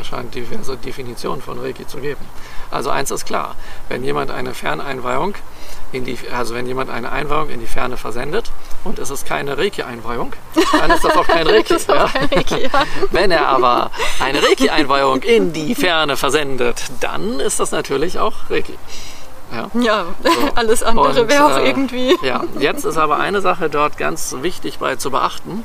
Es 0.01 0.07
scheint 0.07 0.35
diverse 0.35 0.77
Definitionen 0.77 1.43
von 1.43 1.59
Reiki 1.59 1.87
zu 1.87 1.99
geben. 1.99 2.25
Also 2.77 2.91
eins 2.91 3.11
ist 3.11 3.25
klar, 3.25 3.57
wenn 3.89 4.05
jemand 4.05 4.31
eine 4.31 4.53
Ferneinweihung 4.53 5.35
in 5.93 6.05
die, 6.05 6.19
also 6.31 6.55
wenn 6.55 6.67
jemand 6.67 6.91
eine 6.91 7.11
Einweihung 7.11 7.49
in 7.49 7.59
die 7.59 7.67
Ferne 7.67 7.97
versendet 7.97 8.53
und 8.85 8.99
es 8.99 9.09
ist 9.09 9.25
keine 9.25 9.57
Reiki-Einweihung, 9.57 10.35
dann 10.79 10.91
ist 10.91 11.03
das 11.03 11.17
auch 11.17 11.27
kein 11.27 11.47
Reiki. 11.47 11.75
auch 11.89 11.89
ja. 11.89 12.07
kein 12.09 12.29
Reiki 12.29 12.63
ja. 12.65 12.85
Wenn 13.13 13.31
er 13.31 13.49
aber 13.49 13.91
eine 14.21 14.43
Reiki-Einweihung 14.43 15.23
in 15.23 15.55
die 15.55 15.75
Ferne 15.75 16.19
versendet, 16.19 16.83
dann 17.01 17.41
ist 17.41 17.61
das 17.61 17.71
natürlich 17.71 18.19
auch 18.19 18.51
Reiki. 18.51 18.75
Ja, 19.53 19.71
ja 19.81 20.05
so. 20.23 20.31
alles 20.55 20.83
andere 20.83 21.29
wäre 21.31 21.47
auch 21.47 21.57
äh, 21.57 21.67
irgendwie. 21.67 22.15
Ja, 22.23 22.45
jetzt 22.59 22.85
ist 22.85 22.99
aber 22.99 23.19
eine 23.19 23.41
Sache 23.41 23.71
dort 23.71 23.97
ganz 23.97 24.37
wichtig 24.43 24.81
bei 24.81 24.97
zu 24.97 25.11
beachten. 25.11 25.65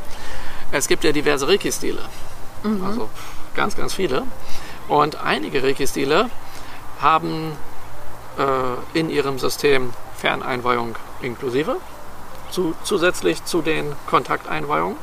Es 0.71 0.87
gibt 0.87 1.03
ja 1.03 1.11
diverse 1.11 1.45
Reiki-Stile. 1.49 1.99
Mhm. 2.63 2.85
Also 2.85 3.09
ganz, 3.53 3.75
ganz 3.75 3.93
viele. 3.93 4.23
Und 4.87 5.21
einige 5.21 5.61
Reiki-Stile 5.61 6.29
haben 7.01 7.53
äh, 8.37 8.97
in 8.97 9.09
ihrem 9.09 9.39
System 9.39 9.91
Ferneinweihung 10.15 10.95
inklusive, 11.21 11.77
zu, 12.51 12.75
zusätzlich 12.83 13.43
zu 13.45 13.61
den 13.61 13.95
Kontakteinweihungen. 14.07 14.97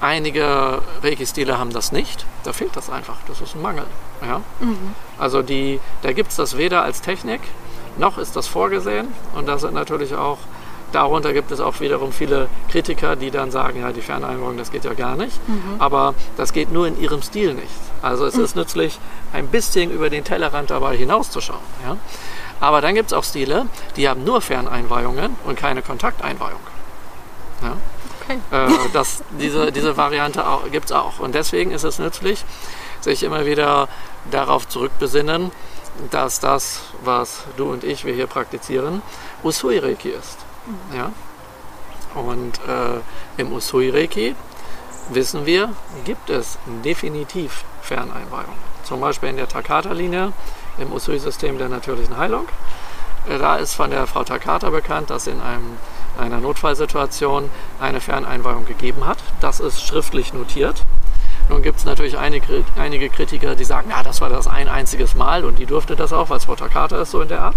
Einige 0.00 0.82
Reiki-Stile 1.02 1.58
haben 1.58 1.72
das 1.72 1.92
nicht. 1.92 2.26
Da 2.42 2.52
fehlt 2.52 2.76
das 2.76 2.90
einfach. 2.90 3.16
Das 3.26 3.40
ist 3.40 3.54
ein 3.54 3.62
Mangel. 3.62 3.86
Ja? 4.20 4.40
Mhm. 4.60 4.94
Also 5.18 5.40
die, 5.42 5.80
da 6.02 6.12
gibt 6.12 6.30
es 6.30 6.36
das 6.36 6.58
weder 6.58 6.82
als 6.82 7.00
Technik, 7.00 7.40
noch 7.96 8.18
ist 8.18 8.36
das 8.36 8.46
vorgesehen. 8.46 9.08
Und 9.34 9.46
das 9.46 9.62
sind 9.62 9.74
natürlich 9.74 10.14
auch, 10.14 10.38
darunter 10.94 11.32
gibt 11.32 11.50
es 11.50 11.60
auch 11.60 11.80
wiederum 11.80 12.12
viele 12.12 12.48
Kritiker, 12.68 13.16
die 13.16 13.30
dann 13.30 13.50
sagen, 13.50 13.80
ja, 13.80 13.92
die 13.92 14.00
Ferneinweihung, 14.00 14.56
das 14.56 14.70
geht 14.70 14.84
ja 14.84 14.94
gar 14.94 15.16
nicht. 15.16 15.36
Mhm. 15.48 15.76
Aber 15.78 16.14
das 16.36 16.52
geht 16.52 16.72
nur 16.72 16.86
in 16.86 17.00
ihrem 17.00 17.22
Stil 17.22 17.54
nicht. 17.54 17.68
Also 18.02 18.26
es 18.26 18.36
mhm. 18.36 18.44
ist 18.44 18.56
nützlich, 18.56 18.98
ein 19.32 19.48
bisschen 19.48 19.90
über 19.90 20.10
den 20.10 20.24
Tellerrand 20.24 20.70
dabei 20.70 20.96
hinauszuschauen. 20.96 21.60
Ja? 21.84 21.96
Aber 22.60 22.80
dann 22.80 22.94
gibt 22.94 23.08
es 23.08 23.12
auch 23.12 23.24
Stile, 23.24 23.66
die 23.96 24.08
haben 24.08 24.24
nur 24.24 24.40
Ferneinweihungen 24.40 25.36
und 25.44 25.58
keine 25.58 25.82
Kontakteinweihung. 25.82 26.60
Ja? 27.62 27.76
Okay. 28.22 28.38
Äh, 28.50 28.68
das, 28.92 29.22
diese, 29.38 29.72
diese 29.72 29.96
Variante 29.96 30.44
gibt 30.70 30.86
es 30.86 30.92
auch. 30.92 31.18
Und 31.18 31.34
deswegen 31.34 31.70
ist 31.72 31.84
es 31.84 31.98
nützlich, 31.98 32.44
sich 33.00 33.22
immer 33.22 33.44
wieder 33.46 33.88
darauf 34.30 34.68
zurückbesinnen, 34.68 35.50
dass 36.10 36.40
das, 36.40 36.80
was 37.02 37.44
du 37.56 37.70
und 37.70 37.84
ich, 37.84 38.04
wir 38.04 38.14
hier 38.14 38.26
praktizieren, 38.26 39.02
Usui-Reiki 39.42 40.10
ist. 40.10 40.43
Mhm. 40.66 40.96
Ja? 40.96 41.12
Und 42.14 42.60
äh, 42.68 43.00
im 43.40 43.52
Usui-Reiki 43.52 44.34
wissen 45.10 45.46
wir, 45.46 45.70
gibt 46.04 46.30
es 46.30 46.58
definitiv 46.84 47.64
Ferneinweihungen. 47.82 48.74
Zum 48.84 49.00
Beispiel 49.00 49.30
in 49.30 49.36
der 49.36 49.48
Takata-Linie 49.48 50.32
im 50.78 50.92
Usui-System 50.92 51.58
der 51.58 51.68
natürlichen 51.68 52.16
Heilung. 52.16 52.46
Äh, 53.28 53.38
da 53.38 53.56
ist 53.56 53.74
von 53.74 53.90
der 53.90 54.06
Frau 54.06 54.24
Takata 54.24 54.70
bekannt, 54.70 55.10
dass 55.10 55.26
in 55.26 55.40
einem, 55.40 55.76
einer 56.18 56.38
Notfallsituation 56.38 57.50
eine 57.80 58.00
Ferneinweihung 58.00 58.64
gegeben 58.64 59.06
hat. 59.06 59.18
Das 59.40 59.60
ist 59.60 59.84
schriftlich 59.86 60.32
notiert. 60.32 60.84
Nun 61.48 61.62
gibt 61.62 61.78
es 61.78 61.84
natürlich 61.84 62.16
einige, 62.16 62.64
einige 62.76 63.10
Kritiker, 63.10 63.54
die 63.54 63.64
sagen, 63.64 63.90
ja, 63.90 64.02
das 64.02 64.20
war 64.22 64.30
das 64.30 64.46
ein 64.46 64.68
einziges 64.68 65.14
Mal 65.14 65.44
und 65.44 65.58
die 65.58 65.66
durfte 65.66 65.94
das 65.94 66.12
auch, 66.12 66.30
weil 66.30 66.38
es 66.38 66.46
Frau 66.46 66.56
Takata 66.56 67.02
ist, 67.02 67.10
so 67.10 67.20
in 67.20 67.28
der 67.28 67.42
Art. 67.42 67.56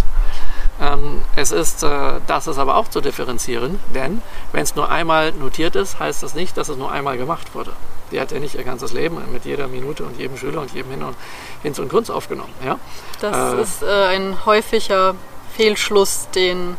Ähm, 0.79 1.22
es 1.36 1.51
ist, 1.51 1.84
äh, 1.84 2.19
das 2.27 2.48
ist 2.48 2.60
aber 2.60 2.75
auch 2.75 2.88
zu 2.88 3.01
differenzieren, 3.01 3.79
denn 3.96 4.22
wenn 4.51 4.62
es 4.62 4.75
nur 4.75 4.89
einmal 4.89 5.31
notiert 5.31 5.75
ist, 5.75 6.00
heißt 6.00 6.22
das 6.22 6.36
nicht, 6.36 6.55
dass 6.55 6.69
es 6.69 6.77
nur 6.77 6.91
einmal 6.91 7.17
gemacht 7.17 7.55
wurde. 7.55 7.72
Die 8.12 8.22
hat 8.22 8.31
ja 8.31 8.39
nicht 8.39 8.55
ihr 8.55 8.63
ganzes 8.63 8.93
Leben 8.93 9.19
mit 9.31 9.46
jeder 9.46 9.67
Minute 9.67 10.03
und 10.03 10.17
jedem 10.17 10.38
Schüler 10.38 10.62
und 10.62 10.72
jedem 10.74 10.91
Hin 10.91 11.03
und 11.03 11.15
Hinz 11.63 11.79
und 11.79 11.89
Kunst 11.89 12.12
aufgenommen. 12.12 12.53
Ja? 12.63 12.77
Das 13.22 13.53
äh, 13.53 13.62
ist 13.62 13.84
äh, 13.84 14.15
ein 14.15 14.46
häufiger 14.46 15.15
Fehlschluss, 15.55 16.27
den 16.36 16.77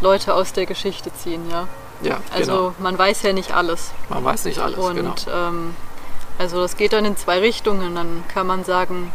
Leute 0.00 0.34
aus 0.34 0.52
der 0.52 0.66
Geschichte 0.66 1.10
ziehen, 1.14 1.50
ja. 1.50 1.66
Ja, 2.02 2.20
also 2.32 2.52
genau. 2.52 2.74
man 2.78 2.96
weiß 2.98 3.22
ja 3.22 3.32
nicht 3.32 3.52
alles. 3.52 3.90
Man 4.08 4.24
weiß 4.24 4.44
nicht 4.44 4.60
alles, 4.60 4.78
und, 4.78 4.94
genau. 4.94 5.14
Ähm, 5.32 5.74
also 6.38 6.60
das 6.60 6.76
geht 6.76 6.92
dann 6.92 7.04
in 7.04 7.16
zwei 7.16 7.40
Richtungen. 7.40 7.94
Dann 7.96 8.22
kann 8.32 8.46
man 8.46 8.62
sagen, 8.62 9.10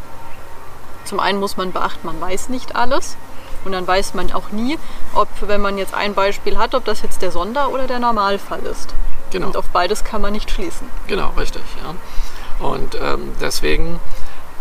zum 1.06 1.20
einen 1.20 1.40
muss 1.40 1.56
man 1.56 1.72
beachten, 1.72 2.06
man 2.06 2.20
weiß 2.20 2.50
nicht 2.50 2.76
alles. 2.76 3.16
Und 3.66 3.72
dann 3.72 3.88
weiß 3.88 4.14
man 4.14 4.32
auch 4.34 4.50
nie, 4.52 4.78
ob, 5.14 5.28
wenn 5.42 5.62
man 5.62 5.78
jetzt 5.78 5.94
ein 5.94 6.14
Beispiel 6.14 6.58
hat, 6.58 6.76
ob 6.76 6.86
das 6.86 7.02
jetzt 7.02 7.22
der 7.22 7.32
Sonder- 7.32 7.70
oder 7.70 7.88
der 7.88 8.00
Normalfall 8.00 8.62
ist. 8.62 8.94
Genau. 9.32 9.48
Und 9.48 9.58
auf 9.58 9.68
beides 9.70 10.04
kann 10.04 10.22
man 10.22 10.34
nicht 10.34 10.52
schließen. 10.52 10.90
Genau, 11.08 11.30
richtig. 11.38 11.64
Ja. 11.84 11.96
Und 12.66 12.96
ähm, 13.02 13.34
deswegen 13.42 14.00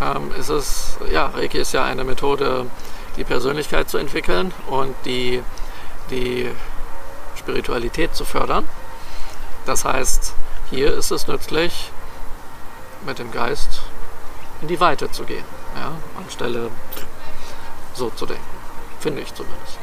ähm, 0.00 0.30
ist 0.38 0.48
es, 0.48 0.96
ja, 1.10 1.26
Reiki 1.26 1.58
ist 1.58 1.72
ja 1.72 1.84
eine 1.84 2.04
Methode, 2.04 2.66
die 3.16 3.24
Persönlichkeit 3.24 3.90
zu 3.90 3.98
entwickeln 3.98 4.52
und 4.68 4.94
die, 5.04 5.42
die 6.10 6.50
Spiritualität 7.36 8.14
zu 8.14 8.24
fördern. 8.24 8.66
Das 9.66 9.84
heißt, 9.84 10.34
hier 10.70 10.92
ist 10.94 11.10
es 11.10 11.28
nützlich, 11.28 11.90
mit 13.06 13.18
dem 13.18 13.30
Geist 13.30 13.82
in 14.60 14.68
die 14.68 14.80
Weite 14.80 15.10
zu 15.10 15.24
gehen, 15.24 15.44
ja, 15.76 15.92
anstelle 16.18 16.70
so 17.94 18.10
zu 18.10 18.26
denken. 18.26 18.51
Finde 19.02 19.22
ich 19.22 19.34
zumindest. 19.34 19.78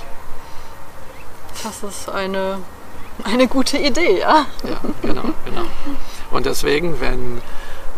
Das 1.62 1.84
ist 1.84 2.10
eine, 2.10 2.60
eine 3.26 3.50
gute 3.50 3.78
Idee, 3.78 4.20
ja. 4.20 4.46
Ja, 4.64 4.80
genau, 5.02 5.34
genau. 5.44 5.66
Und 6.32 6.46
deswegen, 6.46 7.02
wenn 7.02 7.42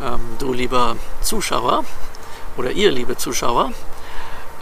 ähm, 0.03 0.19
du 0.39 0.51
lieber 0.51 0.95
Zuschauer 1.21 1.85
oder 2.57 2.71
ihr 2.71 2.89
liebe 2.89 3.17
Zuschauer 3.17 3.71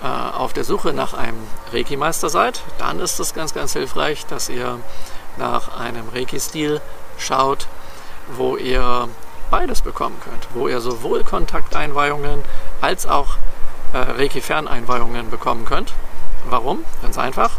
äh, 0.03 0.05
auf 0.05 0.51
der 0.51 0.65
Suche 0.65 0.91
nach 0.91 1.13
einem 1.13 1.37
Reiki-Meister 1.71 2.29
seid, 2.29 2.61
dann 2.77 2.99
ist 2.99 3.21
es 3.21 3.33
ganz, 3.33 3.53
ganz 3.53 3.71
hilfreich, 3.71 4.25
dass 4.25 4.49
ihr 4.49 4.79
nach 5.37 5.79
einem 5.79 6.09
Reiki-Stil 6.09 6.81
schaut, 7.17 7.67
wo 8.35 8.57
ihr 8.57 9.07
beides 9.49 9.81
bekommen 9.81 10.19
könnt, 10.25 10.49
wo 10.53 10.67
ihr 10.67 10.81
sowohl 10.81 11.23
Kontakteinweihungen 11.23 12.43
als 12.81 13.07
auch 13.07 13.37
äh, 13.93 13.97
Reiki-Ferneinweihungen 13.97 15.29
bekommen 15.29 15.63
könnt. 15.63 15.93
Warum? 16.45 16.83
Ganz 17.01 17.17
einfach. 17.17 17.51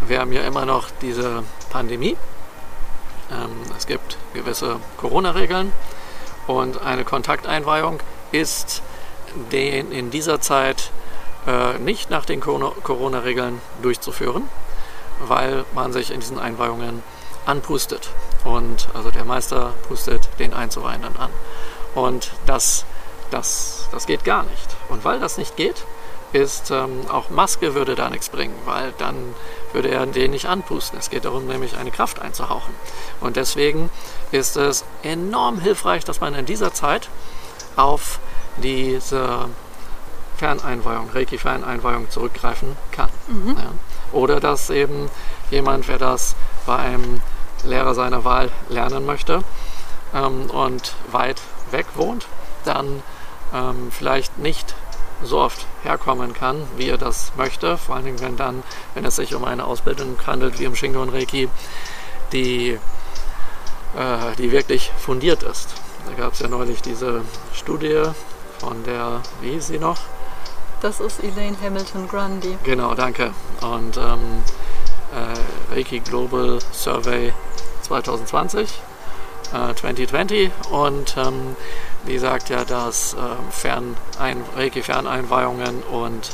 Wir 0.00 0.20
haben 0.20 0.32
ja 0.32 0.42
immer 0.42 0.66
noch 0.66 0.88
diese 1.00 1.44
Pandemie. 1.70 2.16
Ähm, 3.30 3.50
es 3.76 3.86
gibt 3.86 4.18
gewisse 4.34 4.76
Corona-Regeln 4.98 5.72
und 6.46 6.82
eine 6.82 7.04
Kontakteinweihung 7.04 8.00
ist 8.32 8.82
den 9.52 9.92
in 9.92 10.10
dieser 10.10 10.40
Zeit 10.40 10.90
äh, 11.46 11.78
nicht 11.78 12.10
nach 12.10 12.24
den 12.24 12.40
Corona-Regeln 12.40 13.60
durchzuführen, 13.80 14.48
weil 15.20 15.64
man 15.74 15.92
sich 15.92 16.10
in 16.10 16.20
diesen 16.20 16.38
Einweihungen 16.38 17.02
anpustet. 17.46 18.10
Und 18.44 18.88
also 18.94 19.10
der 19.10 19.24
Meister 19.24 19.72
pustet 19.88 20.28
den 20.38 20.52
Einzuweihenden 20.52 21.16
an. 21.16 21.30
Und 21.94 22.32
das, 22.46 22.84
das, 23.30 23.88
das 23.92 24.06
geht 24.06 24.24
gar 24.24 24.42
nicht. 24.44 24.76
Und 24.88 25.04
weil 25.04 25.20
das 25.20 25.38
nicht 25.38 25.56
geht, 25.56 25.84
ist 26.32 26.70
ähm, 26.70 27.02
auch 27.10 27.30
Maske 27.30 27.74
würde 27.74 27.94
da 27.94 28.08
nichts 28.08 28.28
bringen, 28.28 28.54
weil 28.64 28.92
dann 28.98 29.16
würde 29.72 29.90
er 29.90 30.06
den 30.06 30.30
nicht 30.30 30.46
anpusten. 30.46 30.98
Es 30.98 31.10
geht 31.10 31.24
darum, 31.24 31.46
nämlich 31.46 31.76
eine 31.76 31.90
Kraft 31.90 32.20
einzuhauchen. 32.20 32.74
Und 33.20 33.36
deswegen 33.36 33.90
ist 34.30 34.56
es 34.56 34.84
enorm 35.02 35.60
hilfreich, 35.60 36.04
dass 36.04 36.20
man 36.20 36.34
in 36.34 36.46
dieser 36.46 36.72
Zeit 36.72 37.08
auf 37.76 38.18
diese 38.56 39.48
Ferneinweihung, 40.36 41.10
Reiki-Ferneinweihung 41.10 42.10
zurückgreifen 42.10 42.76
kann. 42.90 43.10
Mhm. 43.28 43.56
Ja. 43.56 43.70
Oder 44.12 44.40
dass 44.40 44.70
eben 44.70 45.10
jemand, 45.50 45.88
wer 45.88 45.98
das 45.98 46.34
bei 46.66 46.76
einem 46.76 47.20
Lehrer 47.64 47.94
seiner 47.94 48.24
Wahl 48.24 48.50
lernen 48.68 49.06
möchte 49.06 49.42
ähm, 50.14 50.50
und 50.50 50.94
weit 51.10 51.40
weg 51.70 51.86
wohnt, 51.94 52.26
dann 52.64 53.02
ähm, 53.54 53.90
vielleicht 53.90 54.38
nicht 54.38 54.74
so 55.22 55.38
oft 55.38 55.66
herkommen 55.82 56.34
kann, 56.34 56.62
wie 56.76 56.88
er 56.88 56.98
das 56.98 57.32
möchte. 57.36 57.76
Vor 57.78 57.96
allen 57.96 58.04
Dingen, 58.04 58.20
wenn 58.20 58.36
dann, 58.36 58.62
wenn 58.94 59.04
es 59.04 59.16
sich 59.16 59.34
um 59.34 59.44
eine 59.44 59.64
Ausbildung 59.64 60.16
handelt, 60.26 60.58
wie 60.58 60.64
im 60.64 60.74
Shingon 60.74 61.08
Reiki, 61.08 61.48
die, 62.32 62.78
äh, 63.96 64.36
die 64.38 64.52
wirklich 64.52 64.90
fundiert 64.98 65.42
ist. 65.42 65.68
Da 66.08 66.14
gab 66.14 66.32
es 66.32 66.40
ja 66.40 66.48
neulich 66.48 66.82
diese 66.82 67.22
Studie 67.54 68.02
von 68.58 68.82
der, 68.84 69.20
wie 69.40 69.52
hieß 69.52 69.68
sie 69.68 69.78
noch? 69.78 69.98
Das 70.80 70.98
ist 70.98 71.22
Elaine 71.22 71.56
Hamilton 71.62 72.08
Grundy. 72.08 72.58
Genau, 72.64 72.94
danke. 72.94 73.32
Und 73.60 73.96
ähm, 73.96 74.42
äh, 75.12 75.74
Reiki 75.74 76.00
Global 76.00 76.58
Survey 76.72 77.32
2020, 77.82 78.68
äh, 79.52 79.74
2020 79.74 80.50
und 80.70 81.16
ähm, 81.16 81.56
die 82.06 82.18
sagt 82.18 82.48
ja, 82.48 82.64
dass 82.64 83.14
äh, 83.14 83.18
Fernein, 83.50 84.44
Reiki-Ferneinweihungen 84.56 85.82
und, 85.82 86.30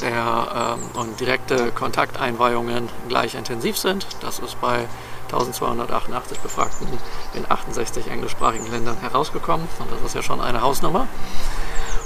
der, 0.00 0.76
ähm, 0.76 1.00
und 1.00 1.20
direkte 1.20 1.70
Kontakteinweihungen 1.72 2.88
gleich 3.08 3.34
intensiv 3.34 3.76
sind. 3.78 4.06
Das 4.20 4.38
ist 4.38 4.60
bei 4.60 4.86
1288 5.26 6.38
Befragten 6.40 6.86
in 7.34 7.50
68 7.50 8.10
englischsprachigen 8.10 8.70
Ländern 8.70 8.98
herausgekommen 8.98 9.66
und 9.78 9.92
das 9.92 10.00
ist 10.02 10.14
ja 10.14 10.22
schon 10.22 10.40
eine 10.40 10.60
Hausnummer. 10.60 11.06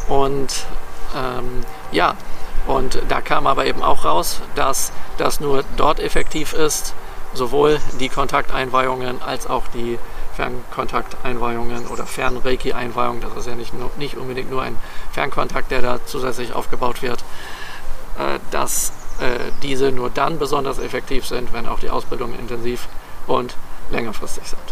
Und 0.08 0.66
ähm, 1.14 1.64
ja, 1.92 2.14
und 2.66 3.00
da 3.08 3.20
kam 3.20 3.46
aber 3.46 3.66
eben 3.66 3.82
auch 3.82 4.04
raus, 4.04 4.40
dass 4.54 4.92
das 5.16 5.40
nur 5.40 5.64
dort 5.76 6.00
effektiv 6.00 6.52
ist, 6.52 6.94
sowohl 7.34 7.78
die 8.00 8.08
Kontakteinweihungen 8.08 9.22
als 9.22 9.46
auch 9.46 9.64
die 9.68 9.98
Fernkontakteinweihungen 10.38 11.88
oder 11.88 12.06
Fernreiki-Einweihungen. 12.06 13.20
Das 13.20 13.36
ist 13.36 13.48
ja 13.48 13.56
nicht, 13.56 13.72
nicht 13.98 14.16
unbedingt 14.16 14.50
nur 14.50 14.62
ein 14.62 14.76
Fernkontakt, 15.10 15.72
der 15.72 15.82
da 15.82 15.98
zusätzlich 16.06 16.52
aufgebaut 16.52 17.02
wird, 17.02 17.24
äh, 18.18 18.38
dass 18.52 18.92
äh, 19.18 19.50
diese 19.64 19.90
nur 19.90 20.10
dann 20.10 20.38
besonders 20.38 20.78
effektiv 20.78 21.26
sind, 21.26 21.52
wenn 21.52 21.66
auch 21.66 21.80
die 21.80 21.90
Ausbildungen 21.90 22.38
intensiv 22.38 22.86
und 23.26 23.56
längerfristig 23.90 24.44
sind. 24.46 24.62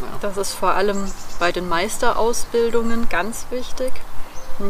Ja. 0.00 0.08
Das 0.22 0.36
ist 0.36 0.54
vor 0.54 0.72
allem 0.72 1.04
bei 1.38 1.52
den 1.52 1.68
Meisterausbildungen 1.68 3.08
ganz 3.08 3.46
wichtig, 3.50 3.92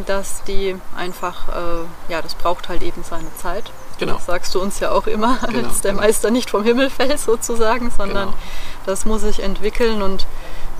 dass 0.05 0.43
die 0.43 0.75
einfach, 0.95 1.49
äh, 1.49 2.11
ja, 2.11 2.21
das 2.21 2.35
braucht 2.35 2.69
halt 2.69 2.83
eben 2.83 3.03
seine 3.03 3.35
Zeit. 3.37 3.71
Genau. 4.01 4.13
Das 4.15 4.25
sagst 4.25 4.53
du 4.55 4.61
uns 4.61 4.79
ja 4.79 4.91
auch 4.91 5.07
immer, 5.07 5.37
Genau, 5.47 5.67
als 5.69 5.81
der 5.81 5.91
genau. 5.91 6.03
Meister 6.03 6.29
nicht 6.31 6.49
vom 6.49 6.63
Himmel 6.63 6.89
fällt 6.89 7.19
sozusagen, 7.19 7.91
sondern 7.95 8.27
Genau. 8.29 8.37
das 8.85 9.05
muss 9.05 9.21
sich 9.21 9.41
entwickeln 9.41 10.01
und 10.01 10.25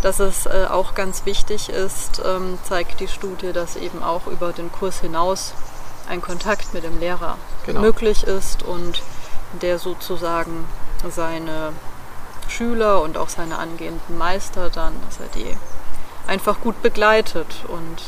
dass 0.02 0.20
es 0.20 0.48
äh, 0.48 0.66
auch 0.70 0.96
ganz 0.96 1.26
wichtig 1.26 1.70
ist, 1.70 2.22
ähm, 2.26 2.58
zeigt 2.68 3.00
die 3.00 3.08
Studie, 3.08 3.54
dass 3.54 3.76
eben 3.76 4.02
auch 4.04 4.26
über 4.28 4.52
den 4.52 4.72
Kurs 4.72 5.00
hinaus 5.02 5.54
ein 6.10 6.22
Kontakt 6.22 6.74
mit 6.74 6.84
dem 6.84 7.00
Lehrer 7.00 7.38
Genau. 7.66 7.82
möglich 7.82 8.24
ist 8.24 8.64
und 8.64 9.02
der 9.62 9.78
sozusagen 9.80 10.66
seine 11.10 11.74
Schüler 12.48 13.02
und 13.02 13.18
auch 13.18 13.30
seine 13.30 13.58
angehenden 13.60 14.18
Meister 14.18 14.70
dann, 14.70 14.94
dass 15.08 15.20
er 15.20 15.28
die 15.36 15.56
einfach 16.28 16.60
gut 16.62 16.82
begleitet 16.82 17.48
und 17.68 18.02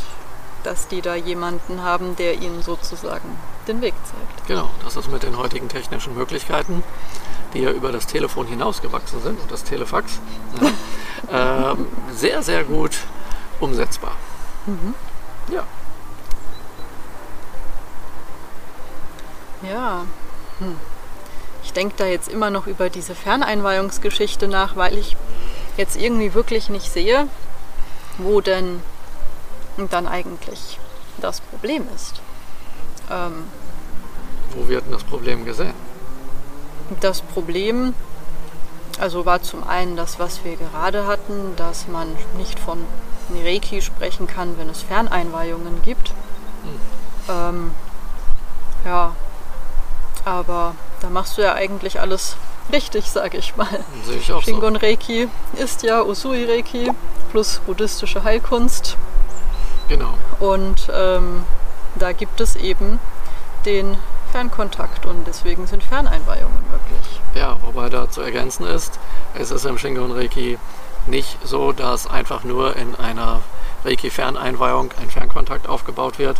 dass 0.64 0.88
die 0.88 1.02
da 1.02 1.16
jemanden 1.16 1.84
haben, 1.84 2.16
der 2.16 2.36
ihnen 2.36 2.62
sozusagen 2.62 3.38
den 3.68 3.82
Weg 3.82 3.94
zeigt. 4.04 4.48
Genau, 4.48 4.70
das 4.84 4.96
ist 4.96 5.12
mit 5.12 5.24
den 5.24 5.38
heutigen 5.38 5.70
technischen 5.70 6.16
Möglichkeiten, 6.16 6.84
die 7.54 7.60
ja 7.60 7.72
über 7.72 7.92
das 7.92 8.08
Telefon 8.08 8.48
hinausgewachsen 8.48 9.22
sind 9.22 9.40
und 9.40 9.52
das 9.52 9.64
Telefax, 9.64 10.20
ja, 11.30 11.72
ähm, 11.72 11.88
sehr, 12.14 12.42
sehr 12.44 12.64
gut 12.64 12.92
umsetzbar. 13.60 14.14
Ja, 15.52 15.64
Ja. 19.64 20.06
Hm. 20.60 20.76
Ich 21.64 21.72
denke 21.74 21.96
da 21.98 22.06
jetzt 22.06 22.28
immer 22.28 22.50
noch 22.50 22.68
über 22.68 22.90
diese 22.90 23.16
Ferneinweihungsgeschichte 23.16 24.48
nach, 24.48 24.76
weil 24.76 24.98
ich 24.98 25.16
jetzt 25.78 25.96
irgendwie 25.96 26.34
wirklich 26.34 26.70
nicht 26.70 26.92
sehe, 26.92 27.28
wo 28.18 28.42
denn 28.42 28.82
dann 29.90 30.08
eigentlich 30.08 30.80
das 31.18 31.42
Problem 31.42 31.86
ist. 31.96 32.22
Ähm, 33.12 33.46
wo 34.56 34.68
wird 34.68 34.86
denn 34.86 34.92
das 34.92 35.04
Problem 35.04 35.46
gesehen? 35.46 35.74
das 37.00 37.22
Problem, 37.22 37.94
also 39.00 39.26
war 39.26 39.42
zum 39.42 39.68
einen 39.68 39.96
das, 39.96 40.20
was 40.20 40.44
wir 40.44 40.56
gerade 40.56 41.08
hatten, 41.08 41.56
dass 41.56 41.88
man 41.88 42.16
nicht 42.38 42.60
von 42.60 42.86
Reiki 43.44 43.82
sprechen 43.82 44.28
kann, 44.28 44.58
wenn 44.58 44.70
es 44.70 44.82
Ferneinweihungen 44.84 45.82
gibt. 45.82 46.12
Ähm, 47.30 47.72
ja, 48.86 49.16
aber 50.26 50.76
da 51.02 51.10
machst 51.10 51.38
du 51.38 51.42
ja 51.42 51.54
eigentlich 51.54 52.00
alles 52.00 52.36
richtig, 52.72 53.10
sage 53.10 53.38
ich 53.38 53.56
mal. 53.56 53.84
Sehe 54.06 54.18
ich 54.18 54.32
auch 54.32 54.44
so. 54.44 54.52
Shingon 54.52 54.76
Reiki 54.76 55.28
ist 55.54 55.84
ja 55.84 56.02
Usui 56.04 56.46
Reiki 56.46 56.92
plus 57.32 57.62
buddhistische 57.66 58.24
Heilkunst. 58.24 58.98
Genau. 59.88 60.18
Und 60.40 60.90
ähm, 60.94 61.44
da 61.96 62.12
gibt 62.12 62.42
es 62.42 62.56
eben 62.56 63.00
den 63.66 63.98
Fernkontakt 64.32 65.06
und 65.06 65.28
deswegen 65.28 65.68
sind 65.68 65.84
Ferneinweihungen 65.84 66.64
möglich. 66.72 67.22
Ja, 67.36 67.58
wobei 67.62 67.90
da 67.90 68.10
zu 68.10 68.22
ergänzen 68.22 68.66
ist, 68.66 69.00
es 69.36 69.52
ist 69.52 69.66
im 69.66 69.78
Shingon 69.78 70.12
Reiki 70.12 70.58
nicht 71.06 71.38
so, 71.46 71.72
dass 71.72 72.08
einfach 72.08 72.44
nur 72.44 72.76
in 72.76 72.96
einer 72.96 73.42
Reiki-Ferneinweihung 73.86 74.92
ein 75.02 75.10
Fernkontakt 75.10 75.68
aufgebaut 75.68 76.18
wird 76.18 76.38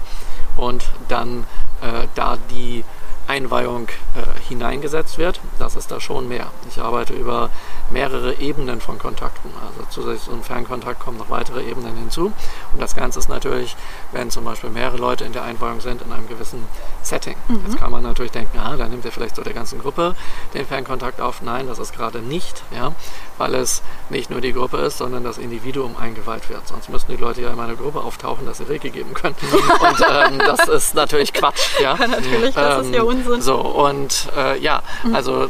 und 0.56 0.86
dann 1.08 1.46
äh, 1.82 2.08
da 2.16 2.38
die 2.50 2.84
Einweihung 3.28 3.90
äh, 4.16 4.33
hineingesetzt 4.48 5.18
wird. 5.18 5.40
Das 5.60 5.76
ist 5.76 5.92
da 5.92 6.00
schon 6.00 6.28
mehr. 6.28 6.48
Ich 6.70 6.80
arbeite 6.80 7.14
über 7.14 7.50
mehrere 7.90 8.36
Ebenen 8.36 8.82
von 8.82 8.98
Kontakten. 9.00 9.52
Also 9.62 9.88
zusätzlich 9.90 10.30
zum 10.30 10.44
Fernkontakt 10.44 11.00
kommen 11.00 11.18
noch 11.18 11.30
weitere 11.30 11.64
Ebenen 11.64 11.96
hinzu. 11.98 12.32
Und 12.74 12.82
das 12.82 12.96
Ganze 12.96 13.20
ist 13.20 13.30
natürlich, 13.30 13.76
wenn 14.12 14.32
zum 14.32 14.46
Beispiel 14.46 14.70
mehrere 14.70 14.98
Leute 14.98 15.26
in 15.26 15.34
der 15.34 15.44
Einweihung 15.44 15.82
sind, 15.82 16.02
in 16.02 16.12
einem 16.12 16.28
gewissen 16.28 16.64
Setting. 17.02 17.36
Jetzt 17.66 17.78
kann 17.78 17.92
man 17.92 18.04
natürlich 18.04 18.32
denken, 18.32 18.58
ah, 18.58 18.76
da 18.78 18.88
nimmt 18.88 19.06
er 19.06 19.12
vielleicht 19.12 19.36
so 19.36 19.44
der 19.44 19.54
ganzen 19.54 19.80
Gruppe 19.80 20.16
den 20.54 20.66
Fernkontakt 20.66 21.20
auf. 21.20 21.42
Nein, 21.42 21.68
das 21.68 21.80
ist 21.80 21.94
gerade 21.94 22.20
nicht, 22.20 22.64
ja, 22.76 22.94
weil 23.38 23.56
es 23.56 23.82
nicht 24.10 24.30
nur 24.30 24.42
die 24.42 24.54
Gruppe 24.54 24.78
ist, 24.78 24.98
sondern 24.98 25.24
das 25.24 25.38
Individuum 25.38 25.98
eingeweiht 25.98 26.50
wird. 26.50 26.68
Sonst 26.68 26.90
müssten 26.90 27.12
die 27.12 27.18
Leute 27.18 27.42
ja 27.42 27.50
in 27.50 27.58
meiner 27.58 27.76
Gruppe 27.76 28.02
auftauchen, 28.02 28.46
dass 28.46 28.60
sie 28.60 28.64
Reiki 28.64 28.90
geben 28.90 29.14
können. 29.14 29.36
Und 29.52 30.06
ähm, 30.10 30.40
das 30.40 30.68
ist 30.68 30.96
natürlich 30.96 31.34
Quatsch. 31.34 31.80
Ja, 31.82 31.98
Natürlich, 32.08 32.56
das 32.56 32.86
ist 32.86 32.94
ja 32.94 33.04
Unsinn. 33.04 33.42
So, 33.42 33.58
und 33.58 34.30
äh, 34.36 34.60
ja, 34.60 34.84
also 35.14 35.46
äh, 35.46 35.50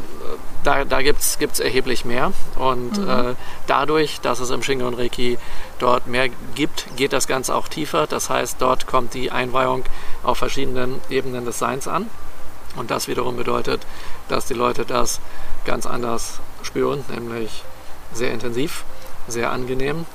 da, 0.62 0.84
da 0.84 1.02
gibt 1.02 1.20
es 1.20 1.60
erheblich 1.60 2.04
mehr. 2.04 2.32
Und 2.56 2.98
äh, 2.98 3.34
dadurch, 3.66 4.20
dass 4.20 4.40
es 4.40 4.50
im 4.50 4.62
Shingon 4.62 4.94
Reiki 4.94 5.38
dort 5.78 6.06
mehr 6.06 6.28
gibt, 6.54 6.86
geht 6.96 7.12
das 7.12 7.26
Ganze 7.26 7.54
auch 7.54 7.68
tiefer. 7.68 8.06
Das 8.06 8.30
heißt, 8.30 8.56
dort 8.60 8.86
kommt 8.86 9.14
die 9.14 9.30
Einweihung 9.30 9.84
auf 10.22 10.38
verschiedenen 10.38 11.00
Ebenen 11.10 11.44
des 11.44 11.58
Seins 11.58 11.86
an. 11.86 12.08
Und 12.76 12.90
das 12.90 13.06
wiederum 13.06 13.36
bedeutet, 13.36 13.86
dass 14.28 14.46
die 14.46 14.54
Leute 14.54 14.84
das 14.84 15.20
ganz 15.64 15.86
anders 15.86 16.40
spüren, 16.62 17.04
nämlich 17.08 17.62
sehr 18.12 18.32
intensiv, 18.32 18.84
sehr 19.28 19.50
angenehm. 19.52 20.06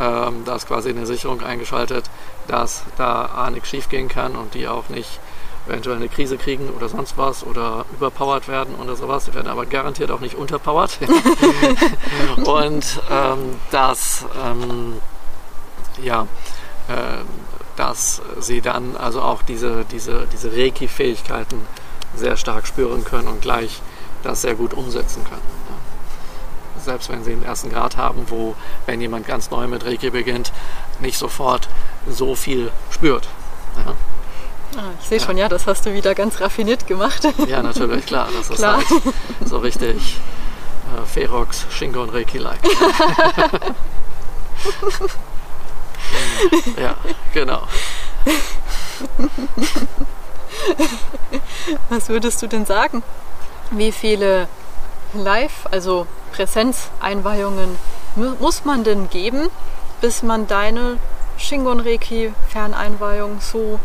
Ähm, 0.00 0.42
da 0.44 0.56
ist 0.56 0.66
quasi 0.66 0.90
eine 0.90 1.06
Sicherung 1.06 1.42
eingeschaltet, 1.42 2.10
dass 2.48 2.82
da 2.96 3.26
A 3.26 3.50
nichts 3.50 3.68
schief 3.68 3.88
gehen 3.88 4.08
kann 4.08 4.36
und 4.36 4.54
die 4.54 4.68
auch 4.68 4.88
nicht 4.88 5.20
eventuell 5.66 5.96
eine 5.96 6.08
Krise 6.08 6.36
kriegen 6.36 6.70
oder 6.70 6.88
sonst 6.88 7.16
was 7.16 7.44
oder 7.44 7.84
überpowered 7.92 8.48
werden 8.48 8.74
oder 8.74 8.96
sowas. 8.96 9.26
Sie 9.26 9.34
werden 9.34 9.48
aber 9.48 9.66
garantiert 9.66 10.10
auch 10.10 10.20
nicht 10.20 10.34
unterpowered. 10.34 10.98
und 12.44 13.00
ähm, 13.10 13.38
dass, 13.70 14.24
ähm, 14.44 15.00
ja, 16.02 16.26
äh, 16.88 17.22
dass 17.76 18.20
sie 18.40 18.60
dann 18.60 18.96
also 18.96 19.22
auch 19.22 19.42
diese, 19.42 19.84
diese, 19.90 20.26
diese 20.32 20.52
Reiki-Fähigkeiten 20.52 21.66
sehr 22.14 22.36
stark 22.36 22.66
spüren 22.66 23.04
können 23.04 23.28
und 23.28 23.40
gleich 23.40 23.80
das 24.22 24.42
sehr 24.42 24.54
gut 24.54 24.74
umsetzen 24.74 25.24
können. 25.24 25.40
Ja. 25.68 26.82
Selbst 26.82 27.08
wenn 27.08 27.24
sie 27.24 27.30
den 27.30 27.44
ersten 27.44 27.70
Grad 27.70 27.96
haben, 27.96 28.26
wo, 28.28 28.54
wenn 28.86 29.00
jemand 29.00 29.26
ganz 29.26 29.50
neu 29.50 29.66
mit 29.68 29.84
Reiki 29.84 30.10
beginnt, 30.10 30.52
nicht 31.00 31.18
sofort 31.18 31.68
so 32.08 32.34
viel 32.34 32.70
spürt. 32.90 33.28
Ja. 33.86 33.94
Ah, 34.76 34.90
ich 35.00 35.08
sehe 35.08 35.20
schon, 35.20 35.36
ja, 35.36 35.48
das 35.48 35.66
hast 35.66 35.84
du 35.86 35.92
wieder 35.92 36.14
ganz 36.14 36.40
raffiniert 36.40 36.86
gemacht. 36.86 37.22
Ja, 37.46 37.62
natürlich, 37.62 38.06
klar. 38.06 38.28
Das 38.36 38.48
ist 38.50 38.56
Klar. 38.56 38.76
halt 38.78 38.86
so 39.44 39.58
richtig 39.58 40.18
äh, 40.96 41.06
Ferox, 41.06 41.66
Shingon 41.70 42.08
Reiki-like. 42.10 42.58
ja, 46.80 46.94
genau. 47.34 47.62
Was 51.88 52.08
würdest 52.08 52.40
du 52.42 52.46
denn 52.46 52.64
sagen? 52.66 53.02
Wie 53.70 53.92
viele 53.92 54.48
Live, 55.14 55.66
also 55.70 56.06
Präsenzeinweihungen 56.32 57.76
mu- 58.16 58.34
muss 58.38 58.64
man 58.64 58.84
denn 58.84 59.10
geben, 59.10 59.48
bis 60.00 60.22
man 60.22 60.46
deine 60.46 60.96
Shingon 61.38 61.80
Reiki 61.80 62.32
Ferneinweihung 62.50 63.40
so 63.40 63.78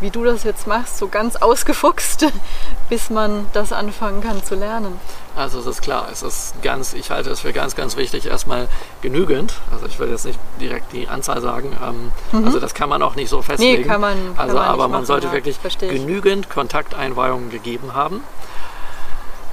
wie 0.00 0.10
du 0.10 0.24
das 0.24 0.42
jetzt 0.44 0.66
machst, 0.66 0.98
so 0.98 1.08
ganz 1.08 1.36
ausgefuchst, 1.36 2.26
bis 2.88 3.10
man 3.10 3.46
das 3.52 3.72
anfangen 3.72 4.20
kann 4.22 4.42
zu 4.44 4.54
lernen? 4.54 4.98
Also 5.36 5.58
es 5.60 5.66
ist 5.66 5.82
klar, 5.82 6.06
es 6.12 6.22
ist 6.22 6.60
ganz, 6.62 6.92
ich 6.94 7.10
halte 7.10 7.30
es 7.30 7.40
für 7.40 7.52
ganz, 7.52 7.74
ganz 7.74 7.96
wichtig, 7.96 8.26
erstmal 8.26 8.68
genügend. 9.02 9.54
Also 9.72 9.86
ich 9.86 9.98
will 9.98 10.08
jetzt 10.10 10.24
nicht 10.26 10.38
direkt 10.60 10.92
die 10.92 11.08
Anzahl 11.08 11.40
sagen. 11.40 11.76
Ähm, 11.82 12.44
Also 12.44 12.60
das 12.60 12.74
kann 12.74 12.88
man 12.88 13.02
auch 13.02 13.14
nicht 13.16 13.28
so 13.30 13.42
festlegen. 13.42 13.82
Mhm. 13.84 13.86
kann 13.88 14.00
man- 14.00 14.36
kann 14.36 14.44
also 14.44 14.54
man 14.56 14.64
aber 14.68 14.82
man 14.84 14.90
machen, 14.92 15.06
sollte 15.06 15.26
ja, 15.28 15.32
wirklich 15.32 15.58
genügend 15.80 16.50
Kontakteinweihungen 16.50 17.50
gegeben 17.50 17.94
haben, 17.94 18.22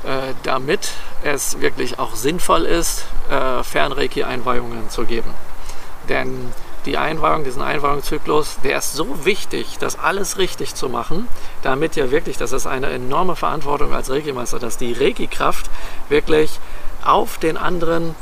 äh, 0.03 0.33
damit 0.43 0.91
es 1.23 1.61
wirklich 1.61 1.99
auch 1.99 2.15
sinnvoll 2.15 2.65
ist, 2.65 3.05
äh, 3.29 3.63
Fernreiki-Einweihungen 3.63 4.89
zu 4.89 5.05
geben. 5.05 5.31
Denn 6.09 6.51
die 6.85 6.97
Einweihung, 6.97 7.43
diesen 7.43 7.61
Einweihungszyklus, 7.61 8.57
der 8.63 8.77
ist 8.77 8.93
so 8.93 9.25
wichtig, 9.25 9.77
das 9.79 9.99
alles 9.99 10.37
richtig 10.37 10.75
zu 10.75 10.89
machen, 10.89 11.27
damit 11.61 11.95
ja 11.95 12.11
wirklich, 12.11 12.37
das 12.37 12.51
ist 12.51 12.67
eine 12.67 12.89
enorme 12.89 13.35
Verantwortung 13.35 13.93
als 13.93 14.09
Reiki-Meister, 14.09 14.59
dass 14.59 14.77
die 14.77 14.93
Reiki-Kraft 14.93 15.69
wirklich 16.09 16.59
auf 17.03 17.37
den 17.37 17.57
anderen 17.57 18.15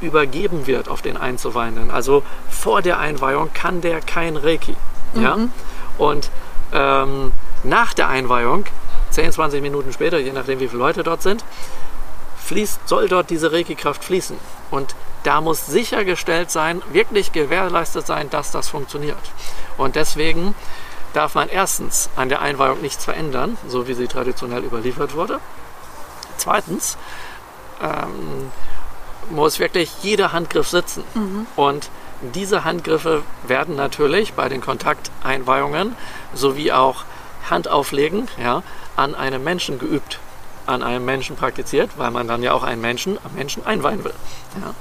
übergeben 0.00 0.66
wird, 0.66 0.88
auf 0.88 1.02
den 1.02 1.16
Einzuweihenden. 1.16 1.90
Also 1.90 2.22
vor 2.50 2.82
der 2.82 2.98
Einweihung 2.98 3.52
kann 3.54 3.80
der 3.80 4.00
kein 4.00 4.36
Reiki. 4.36 4.76
Ja? 5.14 5.36
Und 5.98 6.30
ähm, 6.72 7.32
nach 7.62 7.94
der 7.94 8.08
Einweihung, 8.08 8.64
10, 9.10 9.32
20 9.32 9.62
Minuten 9.62 9.92
später, 9.92 10.18
je 10.18 10.32
nachdem 10.32 10.58
wie 10.60 10.68
viele 10.68 10.80
Leute 10.80 11.02
dort 11.02 11.22
sind, 11.22 11.44
fließt, 12.52 12.86
soll 12.86 13.08
dort 13.08 13.30
diese 13.30 13.50
Reiki-Kraft 13.50 14.04
fließen. 14.04 14.36
Und 14.70 14.94
da 15.22 15.40
muss 15.40 15.66
sichergestellt 15.66 16.50
sein, 16.50 16.82
wirklich 16.92 17.32
gewährleistet 17.32 18.06
sein, 18.06 18.28
dass 18.28 18.50
das 18.50 18.68
funktioniert. 18.68 19.32
Und 19.78 19.96
deswegen 19.96 20.54
darf 21.14 21.34
man 21.34 21.48
erstens 21.48 22.10
an 22.14 22.28
der 22.28 22.42
Einweihung 22.42 22.82
nichts 22.82 23.04
verändern, 23.04 23.56
so 23.68 23.88
wie 23.88 23.94
sie 23.94 24.06
traditionell 24.06 24.64
überliefert 24.64 25.14
wurde. 25.14 25.40
Zweitens 26.36 26.98
ähm, 27.80 28.50
muss 29.30 29.58
wirklich 29.58 29.90
jeder 30.02 30.32
Handgriff 30.32 30.68
sitzen. 30.68 31.04
Und 31.56 31.88
diese 32.20 32.64
Handgriffe 32.64 33.22
werden 33.46 33.76
natürlich 33.76 34.34
bei 34.34 34.48
den 34.48 34.60
Kontakteinweihungen 34.60 35.96
sowie 36.34 36.72
auch 36.72 37.04
Handauflegen 37.48 38.28
ja, 38.38 38.62
an 38.96 39.14
einem 39.14 39.42
Menschen 39.42 39.78
geübt, 39.78 40.20
an 40.66 40.82
einem 40.82 41.04
Menschen 41.04 41.36
praktiziert, 41.36 41.90
weil 41.96 42.10
man 42.10 42.28
dann 42.28 42.42
ja 42.42 42.52
auch 42.52 42.62
einen 42.62 42.80
Menschen 42.80 43.18
am 43.24 43.34
Menschen 43.34 43.64
einweihen 43.66 44.04
will. 44.04 44.14
Ja. 44.60 44.74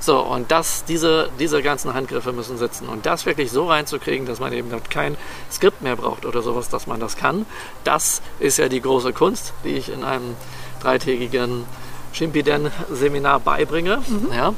So, 0.00 0.18
und 0.20 0.50
das, 0.50 0.84
diese, 0.86 1.28
diese 1.38 1.62
ganzen 1.62 1.92
Handgriffe 1.92 2.32
müssen 2.32 2.56
sitzen. 2.56 2.88
Und 2.88 3.04
das 3.04 3.26
wirklich 3.26 3.52
so 3.52 3.68
reinzukriegen, 3.68 4.26
dass 4.26 4.40
man 4.40 4.52
eben 4.54 4.70
kein 4.88 5.16
Skript 5.52 5.82
mehr 5.82 5.94
braucht 5.94 6.24
oder 6.24 6.40
sowas, 6.40 6.70
dass 6.70 6.86
man 6.86 7.00
das 7.00 7.16
kann, 7.16 7.44
das 7.84 8.22
ist 8.38 8.56
ja 8.56 8.68
die 8.68 8.80
große 8.80 9.12
Kunst, 9.12 9.52
die 9.62 9.70
ich 9.70 9.92
in 9.92 10.02
einem 10.02 10.36
dreitägigen 10.80 11.64
Shimpiden-Seminar 12.12 13.40
beibringe. 13.40 13.98
Mhm. 14.08 14.32
Ja. 14.34 14.54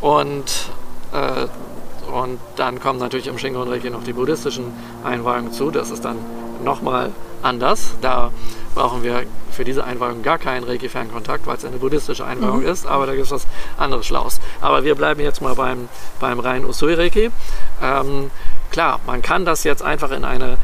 Und, 0.00 0.70
äh, 1.12 1.46
und 2.12 2.40
dann 2.56 2.80
kommen 2.80 2.98
natürlich 2.98 3.28
im 3.28 3.38
Shingon 3.38 3.68
Reiki 3.68 3.90
noch 3.90 4.02
die 4.02 4.12
buddhistischen 4.12 4.72
Einweihungen 5.04 5.52
zu. 5.52 5.70
Das 5.70 5.90
ist 5.90 6.04
dann 6.04 6.18
nochmal 6.64 7.12
anders. 7.42 7.96
Da 8.00 8.30
brauchen 8.74 9.02
wir 9.02 9.24
für 9.50 9.64
diese 9.64 9.84
Einweihung 9.84 10.22
gar 10.22 10.38
keinen 10.38 10.64
Reiki-Fernkontakt, 10.64 11.46
weil 11.46 11.56
es 11.56 11.64
eine 11.64 11.78
buddhistische 11.78 12.24
Einweihung 12.24 12.60
mhm. 12.60 12.68
ist, 12.68 12.86
aber 12.86 13.06
da 13.06 13.12
gibt 13.12 13.26
es 13.26 13.30
was 13.32 13.46
anderes 13.76 14.06
Schlaues. 14.06 14.40
Aber 14.60 14.84
wir 14.84 14.94
bleiben 14.94 15.20
jetzt 15.20 15.42
mal 15.42 15.54
beim, 15.54 15.88
beim 16.20 16.38
reinen 16.40 16.64
Usui-Reiki. 16.64 17.30
Ähm, 17.82 18.30
klar, 18.70 19.00
man 19.06 19.22
kann 19.22 19.44
das 19.44 19.64
jetzt 19.64 19.82
einfach 19.82 20.10
in, 20.12 20.24
eine, 20.24 20.56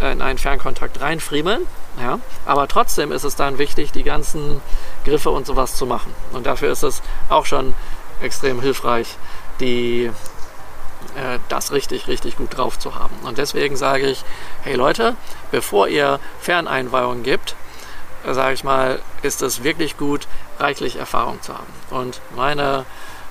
in 0.00 0.20
einen 0.20 0.38
Fernkontakt 0.38 1.00
reinfriemeln, 1.00 1.62
ja, 2.00 2.18
aber 2.44 2.68
trotzdem 2.68 3.12
ist 3.12 3.24
es 3.24 3.36
dann 3.36 3.58
wichtig, 3.58 3.92
die 3.92 4.02
ganzen 4.02 4.60
Griffe 5.04 5.30
und 5.30 5.46
sowas 5.46 5.76
zu 5.76 5.86
machen. 5.86 6.12
Und 6.32 6.46
dafür 6.46 6.70
ist 6.70 6.82
es 6.82 7.02
auch 7.28 7.46
schon 7.46 7.74
extrem 8.20 8.60
hilfreich, 8.60 9.16
die 9.60 10.10
äh, 11.16 11.38
das 11.48 11.72
richtig, 11.72 12.08
richtig 12.08 12.36
gut 12.36 12.56
drauf 12.56 12.78
zu 12.78 12.94
haben. 12.94 13.14
Und 13.24 13.38
deswegen 13.38 13.76
sage 13.76 14.06
ich, 14.06 14.24
hey 14.62 14.74
Leute, 14.74 15.16
bevor 15.50 15.88
ihr 15.88 16.20
Ferneinweihungen 16.40 17.22
gibt, 17.22 17.56
äh, 18.26 18.34
sage 18.34 18.54
ich 18.54 18.64
mal, 18.64 19.00
ist 19.22 19.42
es 19.42 19.62
wirklich 19.62 19.96
gut, 19.96 20.26
reichlich 20.58 20.96
Erfahrung 20.96 21.40
zu 21.42 21.54
haben. 21.54 21.72
Und 21.90 22.20
meine 22.34 22.84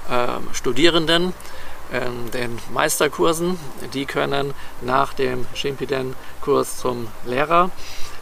äh, 0.09 0.53
Studierenden 0.53 1.33
in 1.91 2.31
den 2.31 2.59
Meisterkursen, 2.71 3.59
die 3.93 4.05
können 4.05 4.53
nach 4.81 5.13
dem 5.13 5.45
Shimpiden-Kurs 5.53 6.77
zum 6.77 7.07
Lehrer 7.25 7.69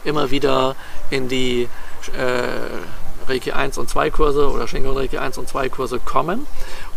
immer 0.03 0.31
wieder 0.31 0.75
in 1.09 1.29
die 1.29 1.69
äh, 2.17 3.29
Reiki 3.29 3.51
1 3.51 3.77
und 3.77 3.89
2 3.89 4.09
Kurse 4.09 4.49
oder 4.49 4.67
Shingon 4.67 4.97
Reiki 4.97 5.17
1 5.17 5.37
und 5.37 5.47
2 5.47 5.69
Kurse 5.69 5.99
kommen, 5.99 6.47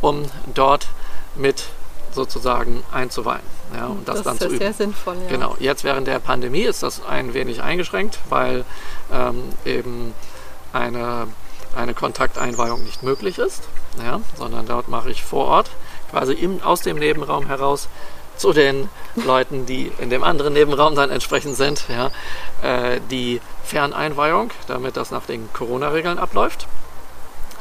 um 0.01 0.25
dort 0.53 0.88
mit 1.37 1.67
sozusagen 2.14 2.83
einzuweihen. 2.92 3.42
Ja, 3.74 3.87
und 3.87 4.09
das, 4.09 4.16
das 4.16 4.24
dann 4.24 4.35
ist 4.35 4.40
zu 4.40 4.48
üben. 4.48 4.59
sehr 4.59 4.72
sinnvoll. 4.72 5.16
Ja. 5.24 5.29
Genau. 5.29 5.57
Jetzt 5.59 5.85
während 5.85 6.07
der 6.07 6.18
Pandemie 6.18 6.62
ist 6.62 6.83
das 6.83 7.05
ein 7.05 7.35
wenig 7.35 7.62
eingeschränkt, 7.62 8.18
weil 8.29 8.64
ähm, 9.12 9.42
eben 9.64 10.14
eine, 10.72 11.29
eine 11.77 11.94
Kontakteinweihung 11.94 12.83
nicht 12.85 13.03
möglich 13.03 13.38
ist, 13.38 13.62
ja, 14.03 14.20
sondern 14.37 14.66
dort 14.66 14.88
mache 14.88 15.11
ich 15.11 15.22
vor 15.22 15.46
Ort, 15.46 15.70
quasi 16.11 16.33
im, 16.35 16.62
aus 16.62 16.81
dem 16.81 16.98
Nebenraum 16.98 17.46
heraus 17.46 17.88
zu 18.37 18.53
den 18.53 18.88
Leuten, 19.14 19.66
die 19.66 19.92
in 19.98 20.11
dem 20.11 20.24
anderen 20.24 20.53
Nebenraum 20.53 20.94
dann 20.94 21.11
entsprechend 21.11 21.57
sind, 21.57 21.85
ja, 21.88 22.11
äh, 22.62 23.00
die 23.11 23.40
Ferneinweihung, 23.64 24.50
damit 24.66 24.96
das 24.96 25.11
nach 25.11 25.27
den 25.27 25.53
Corona-Regeln 25.53 26.18
abläuft. 26.18 26.66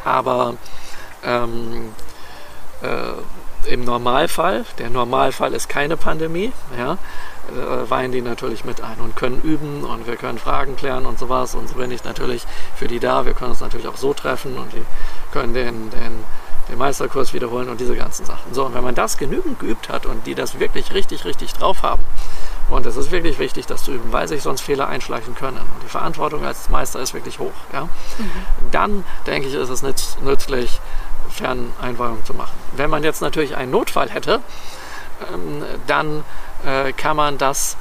Aber 0.04 0.56
ähm, 1.24 1.94
äh, 2.82 2.88
im 3.66 3.84
Normalfall, 3.84 4.66
der 4.78 4.90
Normalfall 4.90 5.54
ist 5.54 5.70
keine 5.70 5.98
Pandemie, 5.98 6.52
ja, 6.78 6.98
äh, 7.50 7.90
weihen 7.90 8.12
die 8.12 8.22
natürlich 8.22 8.66
mit 8.66 8.82
ein 8.82 9.00
und 9.00 9.16
können 9.16 9.42
üben 9.42 9.84
und 9.84 10.08
wir 10.08 10.16
können 10.16 10.38
Fragen 10.38 10.76
klären 10.76 11.06
und 11.06 11.20
sowas. 11.20 11.56
Und 11.56 11.70
so 11.70 11.76
bin 11.76 11.92
ich 11.92 12.04
natürlich 12.04 12.46
für 12.76 12.88
die 12.88 13.00
da. 13.00 13.26
Wir 13.26 13.34
können 13.34 13.52
uns 13.52 13.62
natürlich 13.62 13.88
auch 13.88 13.98
so 13.98 14.14
treffen 14.14 14.58
und 14.58 14.72
die 14.74 14.84
können 15.32 15.54
den, 15.54 15.90
den, 15.90 16.24
den 16.70 16.78
Meisterkurs 16.78 17.34
wiederholen 17.34 17.70
und 17.70 17.82
diese 17.82 17.96
ganzen 17.96 18.26
Sachen. 18.26 18.54
So, 18.54 18.66
und 18.66 18.74
wenn 18.74 18.84
man 18.84 18.96
das 18.96 19.18
genügend 19.18 19.60
geübt 19.60 19.90
hat 19.90 20.06
und 20.06 20.26
die 20.26 20.36
das 20.36 20.60
wirklich 20.60 20.94
richtig, 20.94 21.26
richtig 21.26 21.54
drauf 21.54 21.84
haben, 21.84 22.04
und 22.70 22.86
es 22.86 22.96
ist 22.96 23.12
wirklich 23.12 23.40
wichtig, 23.40 23.66
das 23.66 23.84
zu 23.84 23.92
üben, 23.92 24.12
weil 24.12 24.28
sich 24.28 24.42
sonst 24.42 24.62
Fehler 24.62 24.88
einschleichen 24.88 25.36
können. 25.36 25.58
Und 25.58 25.84
die 25.84 25.90
Verantwortung 25.90 26.46
als 26.46 26.70
Meister 26.70 27.02
ist 27.02 27.14
wirklich 27.14 27.40
hoch. 27.40 27.52
Ja? 27.74 27.84
Mhm. 27.84 28.32
Dann, 28.72 29.06
denke 29.28 29.48
ich, 29.48 29.54
ist 29.54 29.70
es 29.70 29.84
nützlich, 30.22 30.80
Ferneinweihung 31.30 32.24
zu 32.26 32.34
machen. 32.34 32.54
Wenn 32.76 32.90
man 32.90 33.04
jetzt 33.04 33.22
natürlich 33.22 33.56
einen 33.56 33.72
Notfall 33.72 34.10
hätte, 34.10 34.42
ähm, 35.34 35.64
dann 35.88 36.24
äh, 36.66 36.94
kann 36.94 37.16
man 37.16 37.38
das 37.38 37.78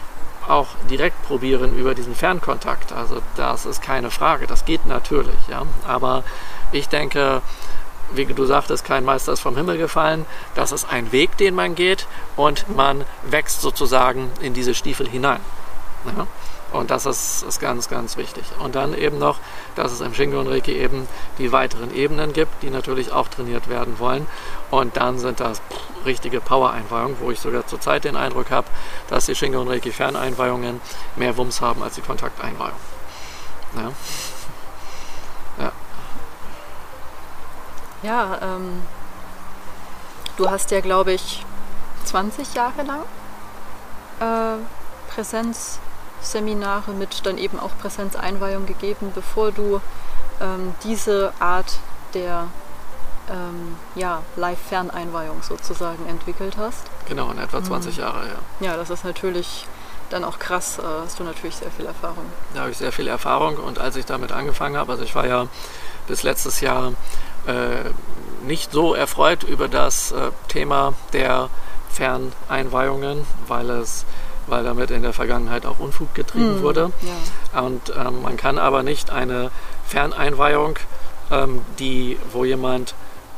auch 0.48 0.68
direkt 0.90 1.22
probieren 1.22 1.76
über 1.76 1.94
diesen 1.94 2.14
Fernkontakt. 2.14 2.92
Also 2.92 3.20
das 3.36 3.66
ist 3.66 3.82
keine 3.82 4.10
Frage, 4.10 4.46
das 4.46 4.64
geht 4.64 4.86
natürlich. 4.86 5.48
Ja? 5.48 5.62
Aber 5.86 6.24
ich 6.72 6.88
denke, 6.88 7.42
wie 8.12 8.26
du 8.26 8.44
sagtest, 8.44 8.84
kein 8.84 9.04
Meister 9.04 9.32
ist 9.32 9.40
vom 9.40 9.56
Himmel 9.56 9.78
gefallen. 9.78 10.26
Das 10.54 10.72
ist 10.72 10.90
ein 10.90 11.12
Weg, 11.12 11.36
den 11.36 11.54
man 11.54 11.74
geht 11.74 12.06
und 12.36 12.68
man 12.74 13.04
wächst 13.22 13.60
sozusagen 13.60 14.30
in 14.40 14.54
diese 14.54 14.74
Stiefel 14.74 15.08
hinein. 15.08 15.40
Ja? 16.16 16.26
Und 16.72 16.90
das 16.90 17.06
ist, 17.06 17.42
ist 17.42 17.60
ganz, 17.60 17.88
ganz 17.88 18.16
wichtig. 18.16 18.44
Und 18.58 18.74
dann 18.74 18.94
eben 18.94 19.18
noch, 19.18 19.38
dass 19.74 19.92
es 19.92 20.00
im 20.00 20.14
Shingon 20.14 20.46
Reiki 20.46 20.72
eben 20.72 21.06
die 21.38 21.52
weiteren 21.52 21.94
Ebenen 21.94 22.32
gibt, 22.32 22.62
die 22.62 22.70
natürlich 22.70 23.12
auch 23.12 23.28
trainiert 23.28 23.68
werden 23.68 23.98
wollen. 23.98 24.26
Und 24.70 24.96
dann 24.96 25.18
sind 25.18 25.40
das 25.40 25.60
richtige 26.04 26.40
Power-Einweihungen, 26.40 27.16
wo 27.20 27.30
ich 27.30 27.40
sogar 27.40 27.66
zurzeit 27.66 28.04
den 28.04 28.16
Eindruck 28.16 28.50
habe, 28.50 28.66
dass 29.08 29.26
die 29.26 29.34
Shingon 29.34 29.68
Reiki 29.68 29.92
Ferneinweihungen 29.92 30.80
mehr 31.16 31.36
Wumms 31.36 31.60
haben 31.60 31.82
als 31.82 31.94
die 31.94 32.00
Kontakteinweihungen. 32.00 32.92
Ja. 33.76 33.92
Ja, 35.58 35.72
ja 38.02 38.38
ähm, 38.42 38.82
du 40.36 40.50
hast 40.50 40.70
ja, 40.70 40.80
glaube 40.80 41.12
ich, 41.12 41.44
20 42.04 42.54
Jahre 42.54 42.82
lang 42.82 43.02
äh, 44.20 44.58
Präsenz 45.12 45.78
Seminare 46.22 46.92
mit 46.92 47.26
dann 47.26 47.38
eben 47.38 47.58
auch 47.58 47.70
Präsenzeinweihung 47.80 48.66
gegeben, 48.66 49.12
bevor 49.14 49.52
du 49.52 49.80
ähm, 50.40 50.74
diese 50.84 51.32
Art 51.38 51.78
der 52.14 52.48
ähm, 53.30 53.76
ja, 53.94 54.22
Live-Ferneinweihung 54.36 55.42
sozusagen 55.42 56.06
entwickelt 56.08 56.56
hast. 56.58 56.84
Genau, 57.08 57.30
in 57.30 57.38
etwa 57.38 57.62
20 57.62 57.96
mhm. 57.96 58.02
Jahre, 58.02 58.26
ja. 58.26 58.66
Ja, 58.66 58.76
das 58.76 58.90
ist 58.90 59.04
natürlich 59.04 59.66
dann 60.10 60.24
auch 60.24 60.38
krass, 60.38 60.78
äh, 60.78 60.82
hast 60.82 61.18
du 61.18 61.24
natürlich 61.24 61.56
sehr 61.56 61.70
viel 61.70 61.86
Erfahrung. 61.86 62.24
Da 62.54 62.62
habe 62.62 62.70
ich 62.70 62.76
sehr 62.76 62.92
viel 62.92 63.08
Erfahrung 63.08 63.56
und 63.56 63.78
als 63.78 63.96
ich 63.96 64.04
damit 64.04 64.32
angefangen 64.32 64.76
habe, 64.76 64.92
also 64.92 65.04
ich 65.04 65.14
war 65.14 65.26
ja 65.26 65.46
bis 66.06 66.22
letztes 66.22 66.60
Jahr 66.60 66.92
äh, 67.46 67.90
nicht 68.44 68.72
so 68.72 68.94
erfreut 68.94 69.42
über 69.44 69.68
das 69.68 70.12
äh, 70.12 70.30
Thema 70.48 70.94
der 71.12 71.48
Ferneinweihungen, 71.90 73.26
weil 73.46 73.70
es 73.70 74.04
weil 74.46 74.64
damit 74.64 74.90
in 74.90 75.02
der 75.02 75.12
Vergangenheit 75.12 75.66
auch 75.66 75.78
Unfug 75.78 76.14
getrieben 76.14 76.58
mhm, 76.58 76.62
wurde. 76.62 76.92
Ja. 77.52 77.60
Und 77.60 77.92
ähm, 77.96 78.22
man 78.22 78.36
kann 78.36 78.58
aber 78.58 78.82
nicht 78.82 79.10
eine 79.10 79.50
Ferneinweihung, 79.86 80.78
ähm, 81.30 81.62
die, 81.78 82.18
wo 82.32 82.44
jemand 82.44 82.94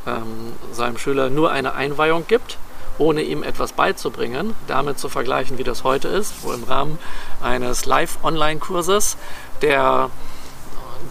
ähm, 0.07 0.53
seinem 0.71 0.97
Schüler 0.97 1.29
nur 1.29 1.51
eine 1.51 1.73
Einweihung 1.73 2.25
gibt, 2.27 2.57
ohne 2.97 3.21
ihm 3.23 3.43
etwas 3.43 3.73
beizubringen, 3.73 4.53
damit 4.67 4.99
zu 4.99 5.09
vergleichen, 5.09 5.57
wie 5.57 5.63
das 5.63 5.83
heute 5.83 6.07
ist, 6.07 6.33
wo 6.43 6.53
im 6.53 6.63
Rahmen 6.63 6.97
eines 7.41 7.85
Live-Online-Kurses 7.85 9.17
der, 9.61 10.09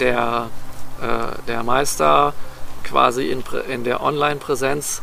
der, 0.00 0.48
äh, 1.02 1.42
der 1.46 1.62
Meister 1.62 2.32
quasi 2.84 3.30
in, 3.30 3.42
in 3.68 3.84
der 3.84 4.02
Online-Präsenz 4.02 5.02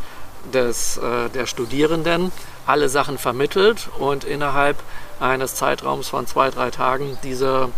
des, 0.54 0.98
äh, 0.98 1.30
der 1.30 1.46
Studierenden 1.46 2.32
alle 2.66 2.90
Sachen 2.90 3.18
vermittelt 3.18 3.90
und 4.00 4.24
innerhalb 4.24 4.78
eines 5.20 5.56
Zeitraums 5.56 6.10
von 6.10 6.28
zwei, 6.28 6.50
drei 6.50 6.72
Tagen 6.72 7.18
diese, 7.24 7.70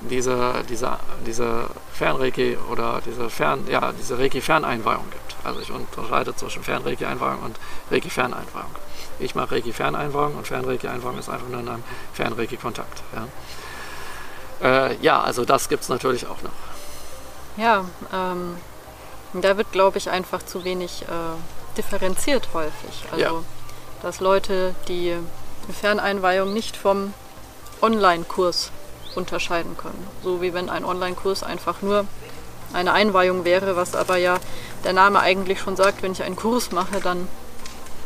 diese, 0.00 0.54
diese, 0.68 0.98
diese 1.26 1.66
Fernreiki 1.92 2.58
oder 2.70 3.00
diese, 3.04 3.30
Fern, 3.30 3.66
ja, 3.68 3.92
diese 3.92 4.18
Reiki-Ferneinweihung 4.18 5.10
gibt. 5.10 5.36
Also 5.44 5.60
ich 5.60 5.70
unterscheide 5.70 6.34
zwischen 6.36 6.62
Fernreiki-Einweihung 6.62 7.42
und 7.42 7.56
Reiki-Ferneinweihung. 7.90 8.70
Ich 9.18 9.34
mache 9.34 9.52
Reiki-Ferneinweihung 9.52 10.36
und 10.36 10.46
Fernreiki-Einweihung 10.46 11.18
ist 11.18 11.28
einfach 11.28 11.48
nur 11.48 11.60
in 11.60 11.68
einem 11.68 11.84
Fernreiki-Kontakt. 12.14 13.02
Ja. 13.14 14.88
Äh, 14.88 14.96
ja, 15.02 15.20
also 15.20 15.44
das 15.44 15.68
gibt 15.68 15.82
es 15.82 15.88
natürlich 15.88 16.26
auch 16.26 16.42
noch. 16.42 16.52
Ja, 17.56 17.84
ähm, 18.12 18.56
da 19.34 19.56
wird, 19.56 19.72
glaube 19.72 19.98
ich, 19.98 20.10
einfach 20.10 20.42
zu 20.42 20.64
wenig 20.64 21.02
äh, 21.02 21.76
differenziert 21.76 22.48
häufig. 22.54 23.04
Also 23.10 23.24
ja 23.24 23.42
dass 24.02 24.20
Leute 24.20 24.74
die 24.88 25.16
Ferneinweihung 25.80 26.52
nicht 26.52 26.76
vom 26.76 27.14
Online-Kurs 27.80 28.70
unterscheiden 29.14 29.76
können. 29.76 30.06
So 30.22 30.40
wie 30.42 30.54
wenn 30.54 30.68
ein 30.68 30.84
Online-Kurs 30.84 31.42
einfach 31.42 31.82
nur 31.82 32.06
eine 32.72 32.92
Einweihung 32.92 33.44
wäre, 33.44 33.76
was 33.76 33.94
aber 33.94 34.16
ja 34.16 34.38
der 34.84 34.92
Name 34.92 35.20
eigentlich 35.20 35.60
schon 35.60 35.76
sagt, 35.76 36.02
wenn 36.02 36.12
ich 36.12 36.22
einen 36.22 36.36
Kurs 36.36 36.72
mache, 36.72 37.00
dann 37.02 37.28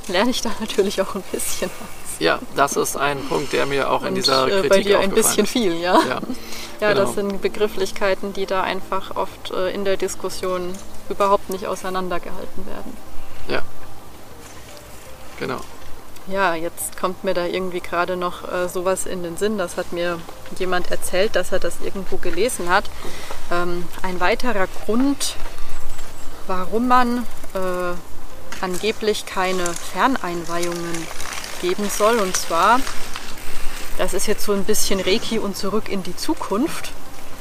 lerne 0.09 0.31
ich 0.31 0.43
da 0.43 0.51
natürlich 0.61 1.01
auch 1.01 1.15
ein 1.15 1.23
bisschen 1.33 1.71
was. 1.81 2.19
Ja, 2.19 2.39
das 2.57 2.77
ist 2.77 2.97
ein 2.97 3.21
Punkt, 3.29 3.53
der 3.53 3.67
mir 3.67 3.91
auch 3.91 4.03
in 4.03 4.09
Und 4.09 4.15
dieser 4.17 4.47
äh, 4.47 4.51
Kritik 4.51 4.69
bei 4.71 4.83
dir 4.83 4.99
ein 5.01 5.11
bisschen 5.11 5.47
viel, 5.47 5.75
ja. 5.77 6.01
Ja, 6.09 6.21
Ja, 6.81 6.93
Genau. 6.93 6.95
das 7.05 7.15
sind 7.15 7.41
Begrifflichkeiten, 7.43 8.33
die 8.33 8.47
da 8.47 8.63
einfach 8.63 9.17
oft 9.17 9.51
äh, 9.51 9.71
in 9.73 9.85
der 9.85 9.97
Diskussion 9.97 10.73
überhaupt 11.09 11.51
nicht 11.51 11.67
auseinandergehalten 11.67 12.67
werden. 12.67 12.97
ja. 13.49 13.63
Genau. 15.39 15.61
Ja, 16.29 16.55
jetzt 16.55 16.99
kommt 16.99 17.23
mir 17.23 17.35
da 17.35 17.45
irgendwie 17.47 17.81
gerade 17.81 18.17
noch 18.17 18.51
äh, 18.51 18.69
sowas 18.69 19.07
in 19.07 19.23
den 19.23 19.37
Sinn. 19.37 19.59
Das 19.59 19.77
hat 19.77 19.93
mir 19.93 20.19
jemand 20.59 20.91
erzählt, 20.91 21.37
dass 21.37 21.53
er 21.53 21.61
das 21.61 21.75
irgendwo 21.85 22.17
gelesen 22.17 22.69
hat. 22.69 22.85
Ähm, 23.53 23.87
ein 24.03 24.19
weiterer 24.19 24.67
Grund, 24.85 25.37
warum 26.49 26.89
man 26.89 27.19
äh, 27.55 27.95
angeblich 28.61 29.25
keine 29.27 29.65
Ferneinweihungen 29.93 31.07
geben 31.63 31.89
soll. 31.89 32.19
Und 32.19 32.37
zwar, 32.37 32.81
das 33.97 34.13
ist 34.13 34.27
jetzt 34.27 34.45
so 34.45 34.53
ein 34.53 34.65
bisschen 34.65 34.99
Reiki 34.99 35.39
und 35.39 35.57
zurück 35.57 35.89
in 35.89 36.03
die 36.03 36.17
Zukunft. 36.17 36.91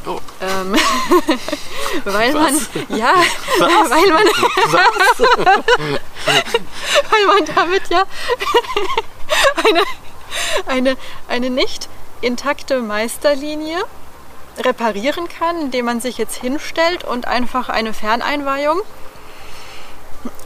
Oh, 0.07 0.19
Ähm, 0.39 0.75
weil 2.03 2.31
Was? 2.35 2.43
man, 2.43 2.97
ja, 2.99 3.15
weil 3.59 4.13
man, 4.13 5.97
weil 7.09 7.25
man 7.27 7.55
damit 7.55 7.89
ja 7.89 8.03
eine, 9.65 9.81
eine, 10.67 10.97
eine 11.27 11.49
nicht 11.49 11.89
intakte 12.21 12.81
Meisterlinie 12.81 13.77
reparieren 14.57 15.27
kann, 15.27 15.59
indem 15.59 15.85
man 15.85 15.99
sich 15.99 16.17
jetzt 16.17 16.37
hinstellt 16.37 17.03
und 17.03 17.27
einfach 17.27 17.69
eine 17.69 17.93
Ferneinweihung 17.93 18.81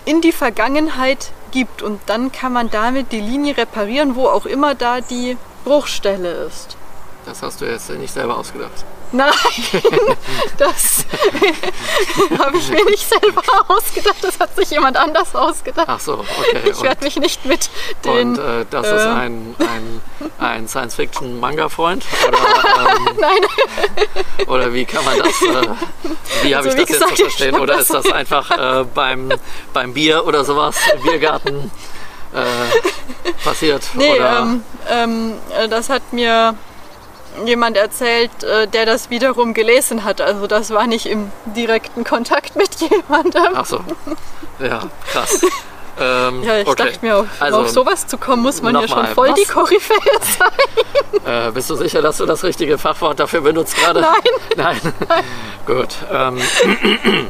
in 0.06 0.22
die 0.22 0.32
Vergangenheit 0.32 1.32
gibt. 1.52 1.82
Und 1.82 2.02
dann 2.08 2.32
kann 2.32 2.54
man 2.54 2.70
damit 2.70 3.12
die 3.12 3.22
Linie 3.22 3.58
reparieren, 3.58 4.16
wo 4.16 4.28
auch 4.28 4.46
immer 4.46 4.76
da 4.76 5.02
die 5.02 5.38
Bruchstelle 5.64 6.32
ist. 6.48 6.78
das 7.26 7.44
hast 7.44 7.62
du 7.62 7.66
jetzt 7.66 7.90
nicht 7.92 8.14
selber 8.14 8.38
ausgedacht. 8.38 8.86
Nein, 9.12 9.32
das 10.58 11.06
habe 12.40 12.58
ich 12.58 12.70
mir 12.70 12.86
nicht 12.86 13.10
selber 13.10 13.42
ausgedacht. 13.68 14.18
Das 14.22 14.40
hat 14.40 14.56
sich 14.56 14.70
jemand 14.70 14.98
anders 14.98 15.36
ausgedacht. 15.36 15.88
Ach 15.88 16.00
so, 16.00 16.14
okay. 16.14 16.70
Ich 16.70 16.82
werde 16.82 17.04
mich 17.04 17.16
nicht 17.18 17.46
mit 17.46 17.70
den. 18.06 18.12
und 18.12 18.38
äh, 18.38 18.66
das 18.70 18.86
ist 18.86 19.06
äh, 19.06 19.08
ein, 19.08 19.56
ein, 19.60 20.02
ein 20.38 20.68
Science-Fiction-Manga-Freund? 20.68 22.06
Oder, 22.28 22.38
ähm, 22.98 23.18
Nein, 23.20 24.46
oder 24.48 24.74
wie 24.74 24.86
kann 24.86 25.04
man 25.06 25.18
das, 25.18 25.42
äh, 25.42 26.44
wie 26.44 26.56
habe 26.56 26.70
Also, 26.70 26.78
ich 26.78 26.86
das 26.86 26.88
gesagt, 26.88 27.10
jetzt 27.12 27.18
zu 27.18 27.24
verstehen? 27.24 27.60
Oder 27.60 27.80
ist 27.80 27.94
das 27.94 28.12
einfach 28.12 28.52
äh, 28.52 28.86
beim, 28.94 29.32
beim 29.74 29.94
Bier 29.94 30.26
oder 30.28 30.44
sowas, 30.46 30.78
im 30.94 31.02
Biergarten 31.02 31.72
äh, 32.34 33.44
passiert? 33.44 33.90
nee, 33.96 34.18
ähm, 34.18 34.64
ähm, 34.88 35.34
äh, 35.58 35.68
das 35.68 35.90
hat 35.90 36.14
mir 36.14 36.56
jemand 37.46 37.78
erzählt, 37.78 38.44
äh, 38.44 38.68
der 38.68 38.86
das 38.86 39.10
wiederum 39.10 39.54
gelesen 39.54 40.04
hat. 40.04 40.22
Also, 40.22 40.48
das 40.48 40.72
war 40.72 40.88
nicht 40.88 41.06
im 41.06 41.32
direkten 41.46 42.04
Kontakt 42.04 42.56
mit 42.56 42.70
jemandem. 42.80 43.54
Ach 43.56 43.66
so, 43.66 43.80
ja, 44.60 44.82
krass. 45.12 45.42
Ähm, 46.02 46.44
Ja, 46.44 46.60
ich 46.60 46.66
okay. 46.68 46.84
dachte 46.86 47.00
mir, 47.02 47.18
auf, 47.18 47.26
Also, 47.42 47.58
auf 47.60 47.70
sowas 47.72 48.08
zu 48.08 48.18
kommen, 48.18 48.42
muss 48.42 48.62
man 48.62 48.74
ja 48.74 48.88
schon 48.88 49.06
voll 49.08 49.34
die 49.34 49.42
was? 49.42 49.50
Koryphäe 49.50 49.98
sein. 50.40 51.48
Äh, 51.50 51.52
bist 51.52 51.70
du 51.70 51.76
sicher, 51.76 52.02
dass 52.02 52.16
du 52.20 52.26
das 52.26 52.42
richtige 52.46 52.78
Fachwort 52.78 53.20
dafür 53.20 53.42
benutzt 53.42 53.76
gerade? 53.76 54.00
Nein. 54.00 54.14
Nein. 54.56 54.80
Gut. 55.66 55.90
Ähm, 56.10 56.38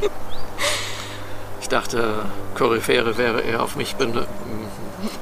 ich 1.60 1.68
dachte, 1.68 2.20
Koryphäre 2.56 3.18
wäre 3.18 3.40
eher 3.40 3.60
auf 3.62 3.74
mich 3.74 3.96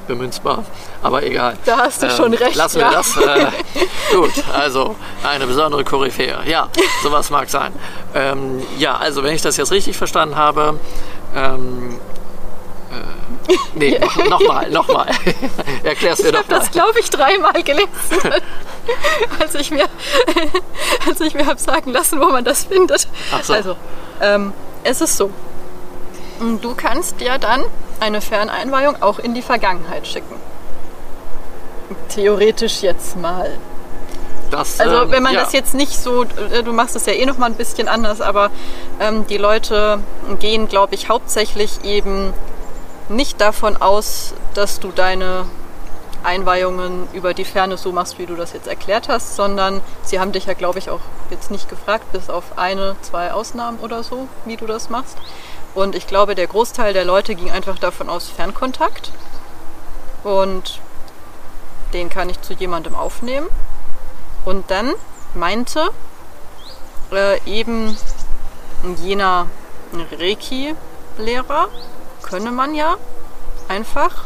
bemünzbar. 0.07 0.63
Aber 1.03 1.23
egal. 1.23 1.57
Da 1.65 1.77
hast 1.77 2.01
du 2.01 2.07
Ähm, 2.07 2.11
schon 2.15 2.33
recht, 2.33 2.55
Lassen 2.55 2.79
wir 2.79 2.87
ja. 2.87 2.91
das. 2.91 3.15
Äh, 3.17 3.47
gut, 4.13 4.31
also 4.53 4.95
eine 5.23 5.45
besondere 5.47 5.83
Koryphäre. 5.83 6.41
Ja, 6.47 6.69
sowas 7.03 7.29
mag 7.29 7.49
sein. 7.49 7.71
Ähm, 8.13 8.61
ja, 8.77 8.95
also 8.97 9.23
wenn 9.23 9.33
ich 9.35 9.41
das 9.41 9.57
jetzt 9.57 9.71
richtig 9.71 9.97
verstanden 9.97 10.35
habe, 10.35 10.79
ähm, 11.35 11.99
äh, 12.91 13.53
nee, 13.75 13.99
nochmal, 14.29 14.69
noch 14.71 14.87
nochmal. 14.87 15.07
Erklär's 15.83 16.19
mir 16.19 16.25
Ich 16.27 16.31
doch 16.31 16.39
habe 16.39 16.51
mal. 16.53 16.59
das, 16.59 16.71
glaube 16.71 16.99
ich, 16.99 17.09
dreimal 17.09 17.61
gelesen, 17.63 17.87
als 19.39 19.55
ich 19.55 19.71
mir, 19.71 19.85
als 21.07 21.21
ich 21.21 21.33
mir 21.35 21.45
habe 21.45 21.59
sagen 21.59 21.91
lassen, 21.91 22.19
wo 22.19 22.25
man 22.29 22.43
das 22.43 22.65
findet. 22.65 23.07
Ach 23.31 23.43
so. 23.43 23.53
Also, 23.53 23.75
ähm, 24.21 24.53
es 24.83 25.01
ist 25.01 25.17
so. 25.17 25.29
Du 26.61 26.73
kannst 26.73 27.19
ja 27.21 27.37
dann 27.37 27.63
eine 27.99 28.21
Ferneinweihung 28.21 29.01
auch 29.01 29.19
in 29.19 29.33
die 29.33 29.41
Vergangenheit 29.41 30.07
schicken. 30.07 30.35
Theoretisch 32.09 32.81
jetzt 32.81 33.17
mal. 33.17 33.57
Das, 34.51 34.79
Also 34.79 35.03
ähm, 35.03 35.11
wenn 35.11 35.23
man 35.23 35.33
ja. 35.33 35.41
das 35.41 35.53
jetzt 35.53 35.73
nicht 35.73 35.93
so, 35.93 36.23
äh, 36.23 36.63
du 36.63 36.73
machst 36.73 36.95
es 36.95 37.05
ja 37.05 37.13
eh 37.13 37.25
noch 37.25 37.37
mal 37.37 37.47
ein 37.47 37.55
bisschen 37.55 37.87
anders, 37.87 38.19
aber 38.21 38.49
ähm, 38.99 39.27
die 39.27 39.37
Leute 39.37 39.99
gehen, 40.39 40.67
glaube 40.67 40.95
ich, 40.95 41.09
hauptsächlich 41.09 41.83
eben 41.83 42.33
nicht 43.09 43.39
davon 43.41 43.77
aus, 43.77 44.33
dass 44.53 44.79
du 44.79 44.91
deine 44.91 45.45
Einweihungen 46.23 47.07
über 47.13 47.33
die 47.33 47.45
Ferne 47.45 47.77
so 47.77 47.91
machst, 47.91 48.19
wie 48.19 48.25
du 48.25 48.35
das 48.35 48.53
jetzt 48.53 48.67
erklärt 48.67 49.07
hast, 49.07 49.35
sondern 49.35 49.81
sie 50.03 50.19
haben 50.19 50.31
dich 50.31 50.45
ja, 50.45 50.53
glaube 50.53 50.79
ich, 50.79 50.89
auch 50.89 50.99
jetzt 51.29 51.49
nicht 51.49 51.69
gefragt, 51.69 52.11
bis 52.11 52.29
auf 52.29 52.57
eine, 52.57 52.95
zwei 53.01 53.31
Ausnahmen 53.31 53.79
oder 53.79 54.03
so, 54.03 54.27
wie 54.45 54.57
du 54.57 54.65
das 54.65 54.89
machst. 54.89 55.17
Und 55.75 55.95
ich 55.95 56.07
glaube, 56.07 56.35
der 56.35 56.47
Großteil 56.47 56.93
der 56.93 57.05
Leute 57.05 57.35
ging 57.35 57.51
einfach 57.51 57.77
davon 57.79 58.09
aus, 58.09 58.27
Fernkontakt. 58.27 59.11
Und 60.23 60.79
den 61.93 62.09
kann 62.09 62.29
ich 62.29 62.41
zu 62.41 62.53
jemandem 62.53 62.95
aufnehmen. 62.95 63.47
Und 64.45 64.69
dann 64.71 64.93
meinte 65.33 65.89
äh, 67.11 67.39
eben 67.45 67.97
jener 68.97 69.47
Reiki-Lehrer, 70.19 71.67
könne 72.21 72.51
man 72.51 72.75
ja 72.75 72.97
einfach 73.67 74.25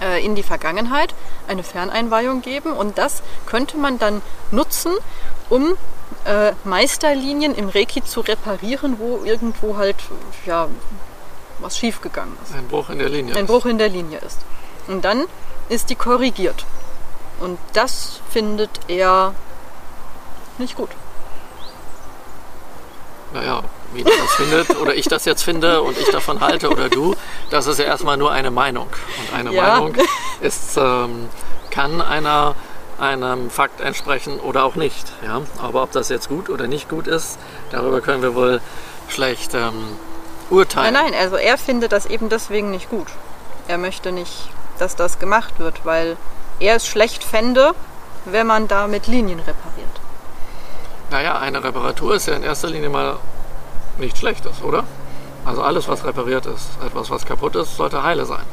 äh, 0.00 0.24
in 0.24 0.34
die 0.34 0.42
Vergangenheit 0.42 1.14
eine 1.48 1.62
Ferneinweihung 1.62 2.42
geben 2.42 2.72
und 2.72 2.98
das 2.98 3.22
könnte 3.46 3.76
man 3.76 3.98
dann 3.98 4.22
nutzen, 4.50 4.92
um 5.48 5.76
äh, 6.24 6.52
Meisterlinien 6.64 7.54
im 7.54 7.68
Reiki 7.68 8.02
zu 8.04 8.20
reparieren, 8.20 8.98
wo 8.98 9.22
irgendwo 9.24 9.76
halt 9.76 9.96
ja, 10.46 10.68
was 11.58 11.76
schiefgegangen 11.78 12.36
ist 12.44 12.54
Ein 12.54 12.68
Bruch 12.68 12.90
in 12.90 12.98
der 12.98 13.08
Linie. 13.08 13.36
ein 13.36 13.46
Bruch 13.46 13.66
in 13.66 13.78
der 13.78 13.88
Linie 13.88 14.18
ist. 14.18 14.38
Und 14.88 15.04
dann 15.04 15.24
ist 15.68 15.90
die 15.90 15.94
korrigiert. 15.94 16.64
Und 17.40 17.58
das 17.72 18.20
findet 18.30 18.70
er 18.88 19.34
nicht 20.58 20.76
gut. 20.76 20.90
Naja, 23.32 23.62
wie 23.92 24.02
der 24.02 24.16
das 24.16 24.32
findet 24.34 24.76
oder 24.80 24.94
ich 24.94 25.06
das 25.06 25.24
jetzt 25.24 25.42
finde 25.42 25.82
und 25.82 25.96
ich 25.96 26.08
davon 26.10 26.40
halte 26.40 26.68
oder 26.68 26.88
du, 26.88 27.14
das 27.50 27.66
ist 27.66 27.78
ja 27.78 27.84
erstmal 27.84 28.16
nur 28.16 28.32
eine 28.32 28.50
Meinung. 28.50 28.88
Und 28.88 29.34
eine 29.38 29.52
Ja. 29.52 29.62
Meinung 29.78 29.94
ist, 30.40 30.76
ähm, 30.76 31.28
kann 31.70 32.00
einer 32.02 32.54
einem 33.00 33.50
Fakt 33.50 33.80
entsprechen 33.80 34.38
oder 34.38 34.64
auch 34.64 34.74
nicht. 34.74 35.12
Ja? 35.24 35.42
Aber 35.60 35.82
ob 35.82 35.92
das 35.92 36.08
jetzt 36.08 36.28
gut 36.28 36.50
oder 36.50 36.66
nicht 36.66 36.88
gut 36.88 37.06
ist, 37.06 37.38
darüber 37.70 38.00
können 38.00 38.22
wir 38.22 38.34
wohl 38.34 38.60
schlecht 39.08 39.54
ähm, 39.54 39.96
urteilen. 40.50 40.92
Nein, 40.92 41.12
nein, 41.12 41.20
also 41.20 41.36
er 41.36 41.58
findet 41.58 41.92
das 41.92 42.06
eben 42.06 42.28
deswegen 42.28 42.70
nicht 42.70 42.90
gut. 42.90 43.08
Er 43.68 43.78
möchte 43.78 44.12
nicht, 44.12 44.50
dass 44.78 44.96
das 44.96 45.18
gemacht 45.18 45.58
wird, 45.58 45.84
weil 45.84 46.16
er 46.58 46.76
es 46.76 46.86
schlecht 46.86 47.24
fände, 47.24 47.72
wenn 48.24 48.46
man 48.46 48.68
da 48.68 48.86
mit 48.86 49.06
Linien 49.06 49.38
repariert. 49.38 50.00
Naja, 51.10 51.38
eine 51.38 51.64
Reparatur 51.64 52.14
ist 52.14 52.26
ja 52.26 52.34
in 52.34 52.42
erster 52.42 52.68
Linie 52.68 52.88
mal 52.88 53.16
nichts 53.98 54.20
Schlechtes, 54.20 54.62
oder? 54.62 54.84
Also 55.44 55.62
alles, 55.62 55.88
was 55.88 56.04
repariert 56.04 56.46
ist, 56.46 56.68
etwas, 56.84 57.10
was 57.10 57.24
kaputt 57.24 57.56
ist, 57.56 57.76
sollte 57.76 58.02
heile 58.02 58.26
sein. 58.26 58.44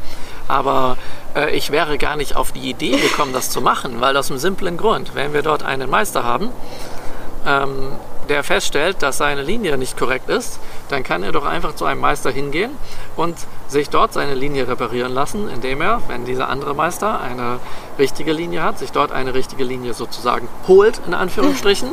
Aber 0.48 0.98
äh, 1.38 1.52
ich 1.52 1.72
wäre 1.72 1.98
gar 1.98 2.18
nicht 2.18 2.36
auf 2.36 2.52
die 2.52 2.70
Idee 2.70 2.98
gekommen, 2.98 3.34
das 3.34 3.50
zu 3.50 3.62
machen, 3.62 4.02
weil 4.02 4.18
aus 4.18 4.30
einem 4.30 4.40
simplen 4.40 4.78
Grund, 4.78 5.16
wenn 5.16 5.34
wir 5.34 5.44
dort 5.44 5.64
einen 5.64 5.90
Meister 5.90 6.24
haben, 6.24 6.50
ähm, 7.46 7.94
der 8.28 8.44
feststellt, 8.44 9.02
dass 9.04 9.18
seine 9.18 9.42
Linie 9.42 9.78
nicht 9.78 9.98
korrekt 9.98 10.30
ist, 10.30 10.60
dann 10.90 11.04
kann 11.04 11.24
er 11.24 11.32
doch 11.32 11.46
einfach 11.46 11.76
zu 11.76 11.86
einem 11.86 12.02
Meister 12.02 12.30
hingehen 12.30 12.72
und 13.16 13.38
sich 13.70 13.90
dort 13.90 14.12
seine 14.12 14.36
Linie 14.36 14.68
reparieren 14.68 15.14
lassen, 15.14 15.50
indem 15.50 15.82
er, 15.82 16.02
wenn 16.10 16.26
dieser 16.26 16.50
andere 16.50 16.76
Meister 16.76 17.22
eine 17.22 17.60
richtige 17.98 18.34
Linie 18.34 18.64
hat, 18.64 18.80
sich 18.80 18.92
dort 18.92 19.14
eine 19.14 19.34
richtige 19.34 19.64
Linie 19.64 19.94
sozusagen 19.94 20.50
holt, 20.68 21.00
in 21.08 21.14
Anführungsstrichen, 21.14 21.90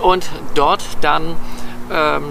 und 0.00 0.28
dort 0.54 0.82
dann 1.00 1.36
ähm, 1.92 2.24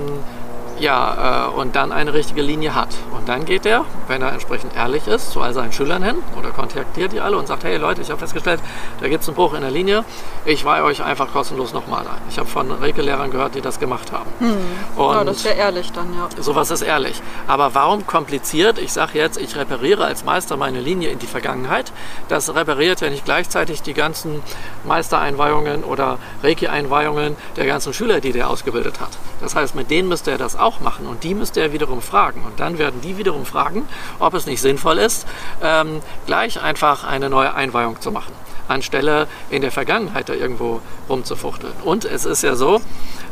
Ja, 0.81 1.47
äh, 1.47 1.59
und 1.59 1.75
dann 1.75 1.91
eine 1.91 2.11
richtige 2.11 2.41
Linie 2.41 2.73
hat. 2.73 2.89
Und 3.15 3.29
dann 3.29 3.45
geht 3.45 3.67
er, 3.67 3.85
wenn 4.07 4.23
er 4.23 4.33
entsprechend 4.33 4.75
ehrlich 4.75 5.05
ist, 5.05 5.29
zu 5.31 5.39
all 5.39 5.53
seinen 5.53 5.71
Schülern 5.71 6.01
hin 6.01 6.15
oder 6.39 6.49
kontaktiert 6.49 7.11
die 7.11 7.19
alle 7.19 7.37
und 7.37 7.47
sagt, 7.47 7.63
hey 7.63 7.77
Leute, 7.77 8.01
ich 8.01 8.09
habe 8.09 8.19
festgestellt, 8.19 8.59
da 8.99 9.07
gibt 9.07 9.21
es 9.21 9.29
einen 9.29 9.35
Bruch 9.35 9.53
in 9.53 9.61
der 9.61 9.69
Linie. 9.69 10.03
Ich 10.43 10.65
weihe 10.65 10.83
euch 10.83 11.03
einfach 11.03 11.31
kostenlos 11.31 11.71
nochmal 11.71 12.01
ein. 12.07 12.21
Ich 12.29 12.39
habe 12.39 12.49
von 12.49 12.71
Regellehrern 12.71 13.29
gehört, 13.29 13.53
die 13.53 13.61
das 13.61 13.79
gemacht 13.79 14.11
haben. 14.11 14.27
Hm. 14.39 14.57
Und 14.95 15.13
ja, 15.13 15.23
das 15.23 15.43
wäre 15.43 15.55
ehrlich 15.55 15.91
dann, 15.91 16.07
ja. 16.15 16.29
Sowas 16.41 16.71
ist 16.71 16.81
ehrlich. 16.81 17.21
Aber 17.45 17.75
warum 17.75 18.07
kompliziert? 18.07 18.79
Ich 18.79 18.91
sage 18.91 19.19
jetzt, 19.19 19.37
ich 19.37 19.55
repariere 19.55 20.05
als 20.05 20.25
Meister 20.25 20.57
meine 20.57 20.81
Linie 20.81 21.11
in 21.11 21.19
die 21.19 21.27
Vergangenheit. 21.27 21.91
Das 22.27 22.55
repariert 22.55 23.01
ja 23.01 23.11
nicht 23.11 23.25
gleichzeitig 23.25 23.83
die 23.83 23.93
ganzen 23.93 24.41
Meistereinweihungen 24.83 25.83
oder 25.83 26.17
Reiki-Einweihungen 26.41 27.35
der 27.55 27.67
ganzen 27.67 27.93
Schüler, 27.93 28.19
die 28.19 28.31
der 28.31 28.49
ausgebildet 28.49 28.99
hat. 28.99 29.11
Das 29.41 29.55
heißt, 29.55 29.75
mit 29.75 29.91
denen 29.91 30.09
müsste 30.09 30.31
er 30.31 30.37
das 30.39 30.55
auch 30.55 30.70
machen 30.79 31.07
und 31.07 31.23
die 31.23 31.33
müsste 31.33 31.61
er 31.61 31.73
wiederum 31.73 32.01
fragen. 32.01 32.43
Und 32.45 32.59
dann 32.59 32.77
werden 32.77 33.01
die 33.01 33.17
wiederum 33.17 33.45
fragen, 33.45 33.87
ob 34.19 34.33
es 34.33 34.45
nicht 34.45 34.61
sinnvoll 34.61 34.97
ist, 34.97 35.27
ähm, 35.61 36.01
gleich 36.25 36.61
einfach 36.61 37.03
eine 37.03 37.29
neue 37.29 37.53
Einweihung 37.53 37.99
zu 37.99 38.11
machen, 38.11 38.33
anstelle 38.67 39.27
in 39.49 39.61
der 39.61 39.71
Vergangenheit 39.71 40.29
da 40.29 40.33
irgendwo 40.33 40.81
rumzufuchteln. 41.09 41.73
Und 41.83 42.05
es 42.05 42.25
ist 42.25 42.43
ja 42.43 42.55
so, 42.55 42.81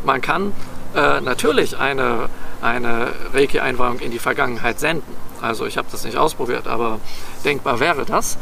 man 0.04 0.22
kann 0.22 0.54
äh, 0.96 1.22
natürlich 1.22 1.78
eine, 1.78 2.30
eine 2.62 3.14
Reiki-Einweihung 3.34 4.00
in 4.00 4.12
die 4.12 4.20
Vergangenheit 4.20 4.80
senden. 4.80 5.16
Also 5.42 5.66
ich 5.66 5.78
habe 5.78 5.88
das 5.92 6.04
nicht 6.04 6.18
ausprobiert, 6.18 6.68
aber 6.68 7.00
denkbar 7.46 7.80
wäre 7.80 8.06
das. 8.06 8.38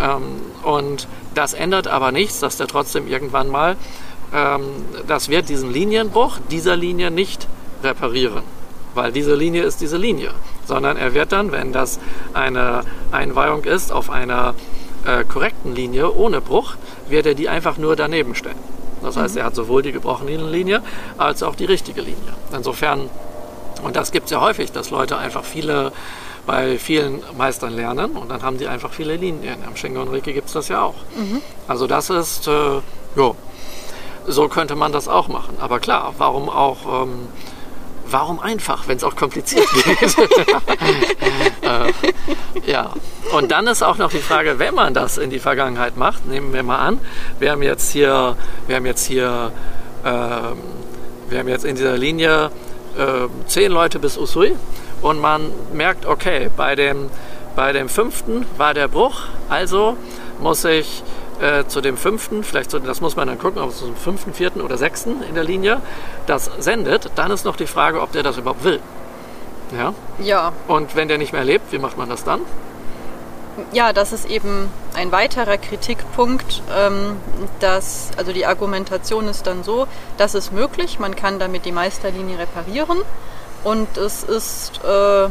Ähm, 0.00 0.40
und 0.62 1.06
das 1.34 1.54
ändert 1.54 1.86
aber 1.86 2.12
nichts, 2.12 2.40
dass 2.40 2.56
der 2.56 2.66
trotzdem 2.66 3.06
irgendwann 3.06 3.48
mal 3.48 3.76
ähm, 4.32 4.62
das 5.06 5.28
wird 5.28 5.48
diesen 5.48 5.72
Linienbruch 5.72 6.38
dieser 6.50 6.76
Linie 6.76 7.10
nicht 7.10 7.48
reparieren, 7.82 8.42
weil 8.94 9.12
diese 9.12 9.34
Linie 9.34 9.62
ist 9.62 9.80
diese 9.80 9.96
Linie, 9.96 10.32
sondern 10.66 10.96
er 10.96 11.14
wird 11.14 11.32
dann, 11.32 11.52
wenn 11.52 11.72
das 11.72 11.98
eine 12.34 12.82
Einweihung 13.10 13.64
ist 13.64 13.92
auf 13.92 14.10
einer 14.10 14.54
äh, 15.04 15.24
korrekten 15.24 15.74
Linie 15.74 16.12
ohne 16.12 16.40
Bruch, 16.40 16.74
wird 17.08 17.26
er 17.26 17.34
die 17.34 17.48
einfach 17.48 17.78
nur 17.78 17.96
daneben 17.96 18.34
stellen. 18.34 18.58
Das 19.02 19.16
heißt, 19.16 19.34
mhm. 19.34 19.40
er 19.40 19.46
hat 19.46 19.54
sowohl 19.54 19.82
die 19.82 19.92
gebrochene 19.92 20.36
Linie 20.36 20.82
als 21.18 21.42
auch 21.42 21.56
die 21.56 21.64
richtige 21.64 22.00
Linie. 22.00 22.32
Insofern, 22.54 23.10
und 23.82 23.96
das 23.96 24.12
gibt 24.12 24.26
es 24.26 24.30
ja 24.30 24.40
häufig, 24.40 24.72
dass 24.72 24.90
Leute 24.90 25.16
einfach 25.16 25.44
viele 25.44 25.92
bei 26.46 26.78
vielen 26.78 27.22
Meistern 27.36 27.72
lernen 27.72 28.12
und 28.12 28.28
dann 28.30 28.42
haben 28.42 28.58
die 28.58 28.66
einfach 28.66 28.92
viele 28.92 29.16
Linien. 29.16 29.56
Am 29.66 29.76
Shingon 29.76 30.08
Reiki 30.08 30.32
gibt 30.32 30.48
es 30.48 30.54
das 30.54 30.68
ja 30.68 30.82
auch. 30.82 30.94
Mhm. 31.16 31.40
Also 31.68 31.86
das 31.86 32.10
ist, 32.10 32.48
äh, 32.48 32.80
ja, 33.16 33.32
so 34.26 34.48
könnte 34.48 34.74
man 34.76 34.92
das 34.92 35.08
auch 35.08 35.28
machen. 35.28 35.56
Aber 35.60 35.80
klar, 35.80 36.14
warum 36.18 36.48
auch, 36.48 37.02
ähm, 37.04 37.28
warum 38.12 38.40
einfach, 38.40 38.88
wenn 38.88 38.96
es 38.96 39.04
auch 39.04 39.16
kompliziert 39.16 39.66
geht? 39.84 40.16
äh, 41.62 42.70
ja, 42.70 42.92
und 43.32 43.50
dann 43.50 43.66
ist 43.66 43.82
auch 43.82 43.98
noch 43.98 44.10
die 44.10 44.18
Frage, 44.18 44.58
wenn 44.58 44.74
man 44.74 44.94
das 44.94 45.18
in 45.18 45.30
die 45.30 45.38
Vergangenheit 45.38 45.96
macht, 45.96 46.26
nehmen 46.26 46.52
wir 46.52 46.62
mal 46.62 46.78
an, 46.78 47.00
wir 47.38 47.50
haben 47.50 47.62
jetzt 47.62 47.90
hier, 47.90 48.36
wir 48.66 48.76
haben 48.76 48.86
jetzt 48.86 49.06
hier, 49.06 49.52
äh, 50.04 50.08
wir 50.08 51.38
haben 51.38 51.48
jetzt 51.48 51.64
in 51.64 51.76
dieser 51.76 51.96
Linie 51.96 52.50
äh, 52.98 53.28
zehn 53.46 53.72
Leute 53.72 53.98
bis 53.98 54.18
Usui 54.18 54.54
und 55.00 55.20
man 55.20 55.50
merkt, 55.72 56.06
okay, 56.06 56.50
bei 56.56 56.74
dem, 56.74 57.10
bei 57.56 57.72
dem 57.72 57.88
fünften 57.88 58.46
war 58.56 58.74
der 58.74 58.88
Bruch, 58.88 59.22
also 59.48 59.96
muss 60.40 60.64
ich 60.64 61.02
äh, 61.40 61.66
zu 61.66 61.80
dem 61.80 61.96
fünften, 61.96 62.44
vielleicht 62.44 62.70
zu, 62.70 62.78
das 62.78 63.00
muss 63.00 63.16
man 63.16 63.28
dann 63.28 63.38
gucken, 63.38 63.60
ob 63.62 63.70
es 63.70 63.78
zum 63.78 63.96
fünften, 63.96 64.34
vierten 64.34 64.60
oder 64.60 64.78
sechsten 64.78 65.22
in 65.22 65.34
der 65.34 65.44
Linie 65.44 65.80
das 66.26 66.50
sendet, 66.58 67.10
dann 67.14 67.30
ist 67.30 67.44
noch 67.44 67.56
die 67.56 67.66
Frage, 67.66 68.00
ob 68.00 68.12
der 68.12 68.22
das 68.22 68.38
überhaupt 68.38 68.64
will. 68.64 68.80
Ja? 69.76 69.94
Ja. 70.18 70.52
Und 70.68 70.94
wenn 70.96 71.08
der 71.08 71.18
nicht 71.18 71.32
mehr 71.32 71.44
lebt, 71.44 71.72
wie 71.72 71.78
macht 71.78 71.96
man 71.96 72.08
das 72.08 72.24
dann? 72.24 72.40
Ja, 73.72 73.92
das 73.92 74.12
ist 74.12 74.24
eben 74.26 74.70
ein 74.94 75.12
weiterer 75.12 75.58
Kritikpunkt. 75.58 76.62
Ähm, 76.74 77.16
dass, 77.60 78.10
also 78.16 78.32
die 78.32 78.46
Argumentation 78.46 79.28
ist 79.28 79.46
dann 79.46 79.62
so, 79.62 79.86
das 80.16 80.34
ist 80.34 80.52
möglich, 80.52 80.98
man 80.98 81.16
kann 81.16 81.38
damit 81.38 81.64
die 81.64 81.72
Meisterlinie 81.72 82.38
reparieren 82.38 82.98
und 83.64 83.96
es 83.96 84.24
ist 84.24 84.80
äh, 84.84 85.28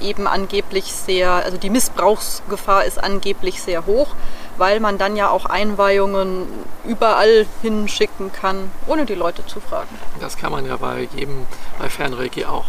eben 0.00 0.26
angeblich 0.26 0.92
sehr, 0.92 1.30
also 1.32 1.56
die 1.56 1.70
Missbrauchsgefahr 1.70 2.84
ist 2.84 3.02
angeblich 3.02 3.62
sehr 3.62 3.86
hoch 3.86 4.08
weil 4.56 4.80
man 4.80 4.98
dann 4.98 5.16
ja 5.16 5.30
auch 5.30 5.46
Einweihungen 5.46 6.46
überall 6.84 7.46
hinschicken 7.62 8.32
kann, 8.32 8.70
ohne 8.86 9.06
die 9.06 9.14
Leute 9.14 9.44
zu 9.46 9.60
fragen. 9.60 9.98
Das 10.20 10.36
kann 10.36 10.52
man 10.52 10.66
ja 10.66 10.76
bei 10.76 11.08
jedem, 11.14 11.46
bei 11.78 11.88
Fernreiki 11.88 12.44
auch. 12.44 12.66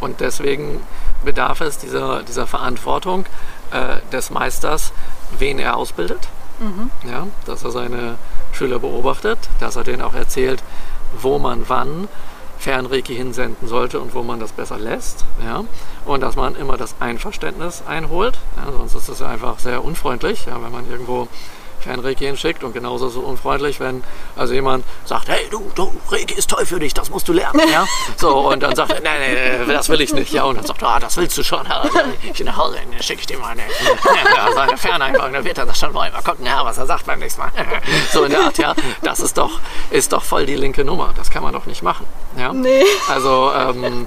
Und 0.00 0.20
deswegen 0.20 0.82
bedarf 1.24 1.60
es 1.60 1.78
dieser, 1.78 2.22
dieser 2.22 2.46
Verantwortung 2.46 3.26
äh, 3.70 3.96
des 4.12 4.30
Meisters, 4.30 4.92
wen 5.38 5.58
er 5.58 5.76
ausbildet. 5.76 6.28
Mhm. 6.58 6.90
Ja, 7.08 7.26
dass 7.46 7.64
er 7.64 7.70
seine 7.70 8.16
Schüler 8.52 8.78
beobachtet, 8.78 9.38
dass 9.60 9.76
er 9.76 9.84
denen 9.84 10.02
auch 10.02 10.14
erzählt, 10.14 10.62
wo 11.20 11.38
man 11.38 11.68
wann 11.68 12.08
Fernreiki 12.60 13.16
hinsenden 13.16 13.66
sollte 13.66 14.00
und 14.00 14.14
wo 14.14 14.22
man 14.22 14.38
das 14.38 14.52
besser 14.52 14.78
lässt. 14.78 15.24
Ja? 15.42 15.64
Und 16.04 16.20
dass 16.20 16.36
man 16.36 16.54
immer 16.54 16.76
das 16.76 16.94
Einverständnis 17.00 17.82
einholt. 17.88 18.38
Ja? 18.56 18.70
Sonst 18.70 18.94
ist 18.94 19.08
es 19.08 19.22
einfach 19.22 19.58
sehr 19.58 19.82
unfreundlich, 19.82 20.44
ja? 20.44 20.62
wenn 20.62 20.70
man 20.70 20.88
irgendwo 20.90 21.26
Fernreiki 21.80 22.24
hinschickt 22.24 22.64
und 22.64 22.72
genauso 22.72 23.08
so 23.08 23.20
unfreundlich, 23.20 23.80
wenn 23.80 24.02
also 24.36 24.54
jemand 24.54 24.84
sagt, 25.04 25.28
hey 25.28 25.46
du, 25.50 25.70
du, 25.74 25.92
Reiki 26.10 26.34
ist 26.34 26.50
toll 26.50 26.66
für 26.66 26.78
dich, 26.78 26.94
das 26.94 27.10
musst 27.10 27.28
du 27.28 27.32
lernen. 27.32 27.60
Ja? 27.70 27.86
So, 28.16 28.50
und 28.50 28.64
dann 28.64 28.74
sagt 28.74 28.90
er, 28.90 29.00
nein, 29.00 29.20
nein, 29.20 29.68
das 29.68 29.88
will 29.88 30.00
ich 30.00 30.12
nicht. 30.12 30.32
Ja, 30.32 30.42
und 30.42 30.56
dann 30.56 30.66
sagt 30.66 30.82
er, 30.82 30.88
ah, 30.88 30.98
das 30.98 31.16
willst 31.16 31.38
du 31.38 31.44
schon. 31.44 31.64
Ich 32.24 32.32
bin 32.32 32.46
nach 32.46 32.56
Hause, 32.56 32.78
dann 32.90 33.00
schicke 33.00 33.20
ich 33.20 33.26
dir 33.26 33.38
mal 33.38 33.50
eine, 33.50 33.62
ja, 34.34 34.48
seine 34.52 34.76
dann 35.40 35.44
wird 35.44 35.58
er 35.58 35.66
das 35.66 35.78
schon 35.78 35.94
wollen. 35.94 36.12
Mal 36.12 36.22
gucken, 36.22 36.46
ja, 36.46 36.64
was 36.64 36.78
er 36.78 36.86
sagt 36.86 37.06
beim 37.06 37.18
nächsten 37.18 37.40
Mal. 37.40 37.50
So 38.12 38.24
in 38.24 38.30
der 38.30 38.40
Art, 38.40 38.58
ja. 38.58 38.74
Das 39.02 39.20
ist 39.20 39.38
doch, 39.38 39.60
ist 39.90 40.12
doch 40.12 40.22
voll 40.22 40.46
die 40.46 40.56
linke 40.56 40.84
Nummer. 40.84 41.12
Das 41.16 41.30
kann 41.30 41.42
man 41.42 41.52
doch 41.52 41.66
nicht 41.66 41.82
machen. 41.82 42.06
Ja? 42.36 42.52
Nee. 42.52 42.84
Also 43.08 43.52
ähm, 43.54 44.06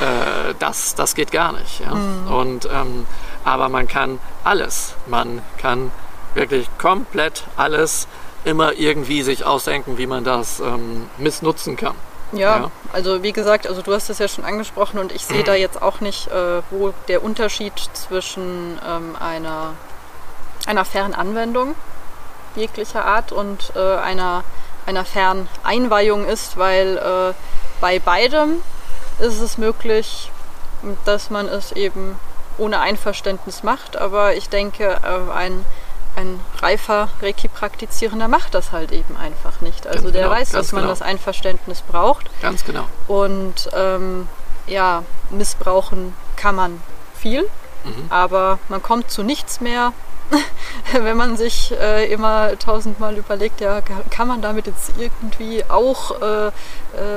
äh, 0.00 0.54
das, 0.58 0.94
das 0.94 1.14
geht 1.14 1.32
gar 1.32 1.52
nicht. 1.52 1.80
Ja? 1.80 1.94
Mhm. 1.94 2.32
Und, 2.32 2.64
ähm, 2.66 3.06
aber 3.44 3.68
man 3.68 3.88
kann 3.88 4.18
alles. 4.44 4.94
Man 5.06 5.42
kann 5.58 5.90
wirklich 6.34 6.68
komplett 6.78 7.44
alles 7.56 8.06
immer 8.44 8.72
irgendwie 8.74 9.22
sich 9.22 9.44
ausdenken, 9.44 9.98
wie 9.98 10.06
man 10.06 10.24
das 10.24 10.60
ähm, 10.60 11.08
missnutzen 11.18 11.76
kann. 11.76 11.94
Ja, 12.32 12.56
ja, 12.56 12.70
also 12.92 13.22
wie 13.22 13.32
gesagt, 13.32 13.66
also 13.66 13.80
du 13.80 13.92
hast 13.92 14.10
es 14.10 14.18
ja 14.18 14.28
schon 14.28 14.44
angesprochen 14.44 14.98
und 14.98 15.12
ich 15.12 15.24
sehe 15.24 15.44
da 15.44 15.54
jetzt 15.54 15.80
auch 15.80 16.00
nicht, 16.00 16.28
äh, 16.28 16.62
wo 16.70 16.92
der 17.08 17.22
Unterschied 17.22 17.72
zwischen 17.92 18.78
ähm, 18.86 19.16
einer, 19.20 19.74
einer 20.66 20.84
Fernanwendung 20.84 21.74
jeglicher 22.56 23.04
Art 23.04 23.32
und 23.32 23.72
äh, 23.76 23.96
einer, 23.96 24.42
einer 24.86 25.04
Ferneinweihung 25.04 26.26
ist, 26.26 26.56
weil 26.56 26.96
äh, 26.96 27.34
bei 27.80 27.98
beidem 27.98 28.62
ist 29.20 29.40
es 29.40 29.58
möglich, 29.58 30.30
dass 31.04 31.30
man 31.30 31.46
es 31.46 31.72
eben 31.72 32.18
ohne 32.58 32.80
Einverständnis 32.80 33.62
macht, 33.62 33.96
aber 33.96 34.34
ich 34.34 34.48
denke, 34.48 35.00
äh, 35.02 35.32
ein 35.32 35.64
ein 36.16 36.40
reifer 36.60 37.08
Reiki-Praktizierender 37.20 38.28
macht 38.28 38.54
das 38.54 38.72
halt 38.72 38.92
eben 38.92 39.16
einfach 39.16 39.60
nicht. 39.60 39.86
Also 39.86 40.04
ganz 40.04 40.12
der 40.12 40.22
genau, 40.24 40.34
weiß, 40.34 40.50
dass 40.50 40.72
man 40.72 40.82
genau. 40.82 40.92
das 40.92 41.02
Einverständnis 41.02 41.82
braucht. 41.82 42.30
Ganz 42.40 42.64
genau. 42.64 42.84
Und 43.08 43.68
ähm, 43.74 44.28
ja, 44.66 45.02
missbrauchen 45.30 46.14
kann 46.36 46.54
man 46.54 46.80
viel, 47.16 47.42
mhm. 47.84 48.06
aber 48.10 48.58
man 48.68 48.82
kommt 48.82 49.10
zu 49.10 49.22
nichts 49.22 49.60
mehr, 49.60 49.92
wenn 50.92 51.16
man 51.16 51.36
sich 51.36 51.72
äh, 51.72 52.10
immer 52.12 52.58
tausendmal 52.58 53.16
überlegt, 53.16 53.60
ja, 53.60 53.80
kann 54.10 54.28
man 54.28 54.40
damit 54.40 54.66
jetzt 54.66 54.92
irgendwie 54.98 55.64
auch 55.68 56.20
äh, 56.20 56.46
äh, 56.46 56.52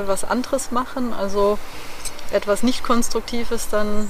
was 0.06 0.24
anderes 0.24 0.70
machen? 0.70 1.14
Also 1.14 1.58
etwas 2.32 2.62
nicht 2.62 2.84
Konstruktives, 2.84 3.68
dann 3.68 4.08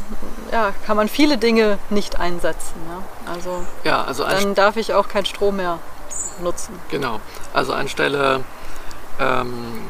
ja, 0.53 0.73
kann 0.87 0.97
man 0.97 1.09
viele 1.09 1.39
Dinge 1.39 1.79
nicht 1.91 2.19
einsetzen. 2.19 2.75
Ja? 2.89 3.33
Also, 3.33 3.65
ja, 3.85 4.05
also 4.05 4.25
dann 4.25 4.55
darf 4.55 4.77
ich 4.77 4.95
auch 4.95 5.09
keinen 5.09 5.27
Strom 5.27 5.57
mehr 5.57 5.79
nutzen. 6.41 6.79
Genau. 6.91 7.21
Also 7.53 7.73
anstelle, 7.73 8.45
ähm, 9.21 9.83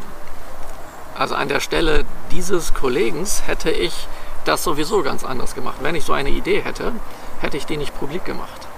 also 1.17 1.35
an 1.35 1.49
der 1.49 1.61
Stelle 1.61 2.05
dieses 2.31 2.75
Kollegen 2.75 3.27
hätte 3.47 3.71
ich 3.71 4.09
das 4.45 4.65
sowieso 4.65 5.03
ganz 5.03 5.25
anders 5.25 5.55
gemacht. 5.55 5.77
Wenn 5.81 5.95
ich 5.95 6.05
so 6.05 6.13
eine 6.13 6.31
Idee 6.31 6.61
hätte, 6.61 6.93
hätte 7.41 7.57
ich 7.57 7.67
die 7.67 7.77
nicht 7.77 7.99
publik 7.99 8.25
gemacht. 8.25 8.69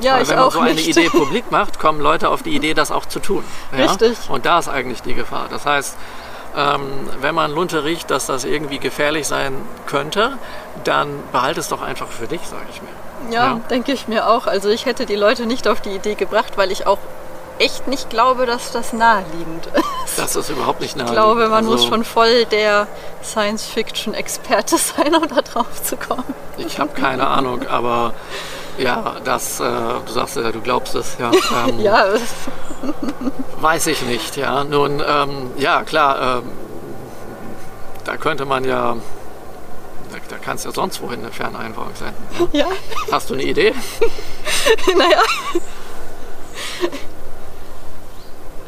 Ja, 0.00 0.14
Weil 0.14 0.28
wenn 0.28 0.38
man 0.38 0.50
so 0.50 0.60
eine 0.60 0.74
nicht. 0.74 0.88
Idee 0.88 1.08
publik 1.10 1.50
macht, 1.50 1.78
kommen 1.78 2.00
Leute 2.00 2.28
auf 2.30 2.42
die 2.42 2.54
Idee, 2.54 2.74
das 2.74 2.90
auch 2.90 3.06
zu 3.06 3.20
tun. 3.20 3.44
Ja? 3.76 3.84
Richtig. 3.84 4.18
Und 4.28 4.46
da 4.46 4.58
ist 4.58 4.68
eigentlich 4.68 5.02
die 5.02 5.14
Gefahr. 5.14 5.46
Das 5.50 5.66
heißt, 5.66 5.96
ähm, 6.56 6.82
wenn 7.20 7.34
man 7.34 7.52
Lunte 7.52 7.84
riecht, 7.84 8.10
dass 8.10 8.26
das 8.26 8.44
irgendwie 8.44 8.78
gefährlich 8.78 9.26
sein 9.26 9.54
könnte, 9.86 10.32
dann 10.84 11.08
behalte 11.32 11.60
es 11.60 11.68
doch 11.68 11.82
einfach 11.82 12.08
für 12.08 12.26
dich, 12.26 12.40
sage 12.46 12.66
ich 12.72 12.80
mir. 12.82 13.34
Ja, 13.34 13.44
ja, 13.44 13.60
denke 13.70 13.92
ich 13.92 14.08
mir 14.08 14.28
auch. 14.28 14.46
Also 14.46 14.68
ich 14.68 14.86
hätte 14.86 15.06
die 15.06 15.14
Leute 15.14 15.46
nicht 15.46 15.68
auf 15.68 15.80
die 15.80 15.90
Idee 15.90 16.14
gebracht, 16.14 16.54
weil 16.56 16.70
ich 16.72 16.86
auch 16.86 16.98
echt 17.58 17.86
nicht 17.86 18.08
glaube, 18.08 18.46
dass 18.46 18.72
das 18.72 18.92
naheliegend 18.92 19.68
das. 19.74 20.16
Das 20.16 20.36
ist 20.36 20.48
überhaupt 20.48 20.80
nicht 20.80 20.92
ich 20.92 20.96
naheliegend. 20.96 21.24
glaube, 21.24 21.42
man 21.48 21.64
also, 21.64 21.70
muss 21.72 21.84
schon 21.84 22.04
voll 22.04 22.46
der 22.46 22.88
Science-Fiction-Experte 23.22 24.78
sein, 24.78 25.14
um 25.14 25.28
da 25.28 25.42
drauf 25.42 25.82
zu 25.82 25.96
kommen. 25.96 26.34
Ich 26.56 26.80
habe 26.80 26.92
keine 26.92 27.26
Ahnung, 27.26 27.68
aber 27.68 28.14
ja, 28.78 29.16
das, 29.24 29.60
äh, 29.60 29.64
du 29.64 30.12
sagst 30.12 30.36
ja, 30.36 30.50
du 30.50 30.60
glaubst 30.60 30.94
es, 30.94 31.16
ja. 31.18 31.30
Ähm, 31.68 31.80
Ja, 31.80 32.04
Weiß 33.60 33.86
ich 33.88 34.02
nicht, 34.02 34.36
ja. 34.36 34.64
Nun, 34.64 35.02
ähm, 35.06 35.50
ja, 35.58 35.82
klar, 35.84 36.38
ähm, 36.38 36.50
da 38.04 38.16
könnte 38.16 38.44
man 38.46 38.64
ja, 38.64 38.96
da, 40.10 40.16
da 40.28 40.36
kann 40.38 40.56
es 40.56 40.64
ja 40.64 40.72
sonst 40.72 41.00
wohin 41.02 41.20
eine 41.20 41.30
Ferneinwahlung 41.32 41.94
sein. 41.94 42.14
ja, 42.52 42.66
Hast 43.12 43.30
du 43.30 43.34
eine 43.34 43.42
Idee? 43.44 43.74
naja. 44.96 45.22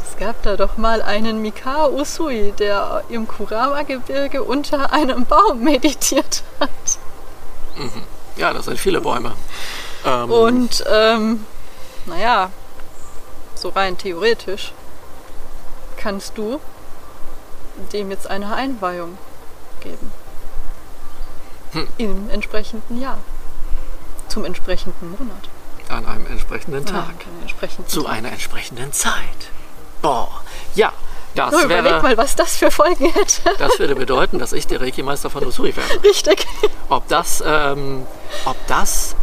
Es 0.05 0.17
gab 0.19 0.43
da 0.43 0.57
doch 0.57 0.77
mal 0.77 1.03
einen 1.03 1.43
Mikao 1.43 1.89
Usui, 1.91 2.53
der 2.59 3.03
im 3.09 3.27
Kurama-Gebirge 3.27 4.43
unter 4.45 4.93
einem 4.93 5.25
Baum 5.27 5.61
meditiert 5.65 6.43
hat. 6.61 6.69
Ja, 8.37 8.53
das 8.53 8.67
sind 8.67 8.79
viele 8.79 9.01
Bäume. 9.01 9.33
Ähm, 10.07 10.31
Und, 10.31 10.85
ähm, 10.93 11.47
naja, 12.07 12.51
so 13.63 13.69
rein 13.71 13.97
theoretisch 13.97 14.73
kannst 15.97 16.37
du 16.37 16.61
dem 17.93 18.11
jetzt 18.11 18.27
eine 18.29 18.53
Einweihung 18.55 19.17
geben. 19.81 20.13
Hm. 21.73 21.89
Im 21.97 22.29
entsprechenden 22.31 23.01
Jahr. 23.01 23.19
Zum 24.29 24.45
entsprechenden 24.45 25.11
Monat. 25.13 25.49
an 25.89 26.07
einem 26.07 26.27
entsprechenden 26.27 26.87
Ja, 26.87 26.93
Tag. 26.93 27.15
an 27.27 27.41
entsprechenden 27.43 27.89
Zu 27.89 28.03
Tag. 28.03 28.13
einer 28.13 28.33
entsprechenden 28.33 28.93
Zeit. 28.93 29.51
Boah, 30.01 30.43
ja, 30.75 30.93
das 31.35 31.53
Nur 31.53 31.63
überleg 31.63 31.85
wäre, 31.93 32.03
mal, 32.03 32.17
was 32.17 32.35
das 32.35 32.57
für 32.57 32.71
Folgen 32.71 33.11
hätte. 33.11 33.43
das 33.59 33.79
würde 33.79 33.95
bedeuten, 33.95 34.39
dass 34.39 34.53
ich 34.53 34.67
der 34.67 34.81
Reiki-Meister 34.81 35.31
von 35.31 35.45
Usui 35.47 35.75
wäre. 35.77 36.03
Richtig. 36.03 36.47
Ob 36.89 37.07
das, 37.09 37.43
ähm, 37.47 38.07
ob 38.45 38.57
das 38.67 39.15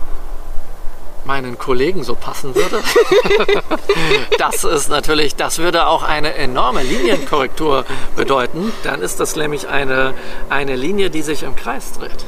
meinen 1.25 1.57
Kollegen 1.57 2.03
so 2.03 2.15
passen 2.15 2.55
würde? 2.55 2.79
das 4.37 4.63
ist 4.63 4.89
natürlich, 4.89 5.35
das 5.35 5.59
würde 5.59 5.87
auch 5.87 6.03
eine 6.03 6.33
enorme 6.35 6.83
Linienkorrektur 6.83 7.85
bedeuten. 8.15 8.71
Dann 8.83 9.01
ist 9.01 9.19
das 9.19 9.35
nämlich 9.35 9.67
eine, 9.67 10.13
eine 10.49 10.75
Linie, 10.75 11.09
die 11.09 11.21
sich 11.21 11.43
im 11.43 11.55
Kreis 11.55 11.93
dreht. 11.93 12.25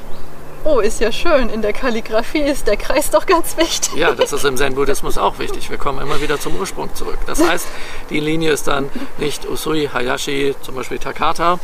Oh, 0.63 0.79
ist 0.79 0.99
ja 0.99 1.11
schön. 1.11 1.49
In 1.49 1.63
der 1.63 1.73
Kalligrafie 1.73 2.43
ist 2.43 2.67
der 2.67 2.77
Kreis 2.77 3.09
doch 3.09 3.25
ganz 3.25 3.57
wichtig. 3.57 3.95
Ja, 3.95 4.13
das 4.13 4.31
ist 4.31 4.45
im 4.45 4.57
Zen-Buddhismus 4.57 5.17
auch 5.17 5.39
wichtig. 5.39 5.71
Wir 5.71 5.77
kommen 5.77 5.99
immer 5.99 6.21
wieder 6.21 6.39
zum 6.39 6.55
Ursprung 6.55 6.93
zurück. 6.93 7.17
Das 7.25 7.43
heißt, 7.43 7.65
die 8.11 8.19
Linie 8.19 8.51
ist 8.51 8.67
dann 8.67 8.89
nicht 9.17 9.49
Usui, 9.49 9.89
Hayashi, 9.91 10.53
zum 10.61 10.75
Beispiel 10.75 10.99
Takata, 10.99 11.59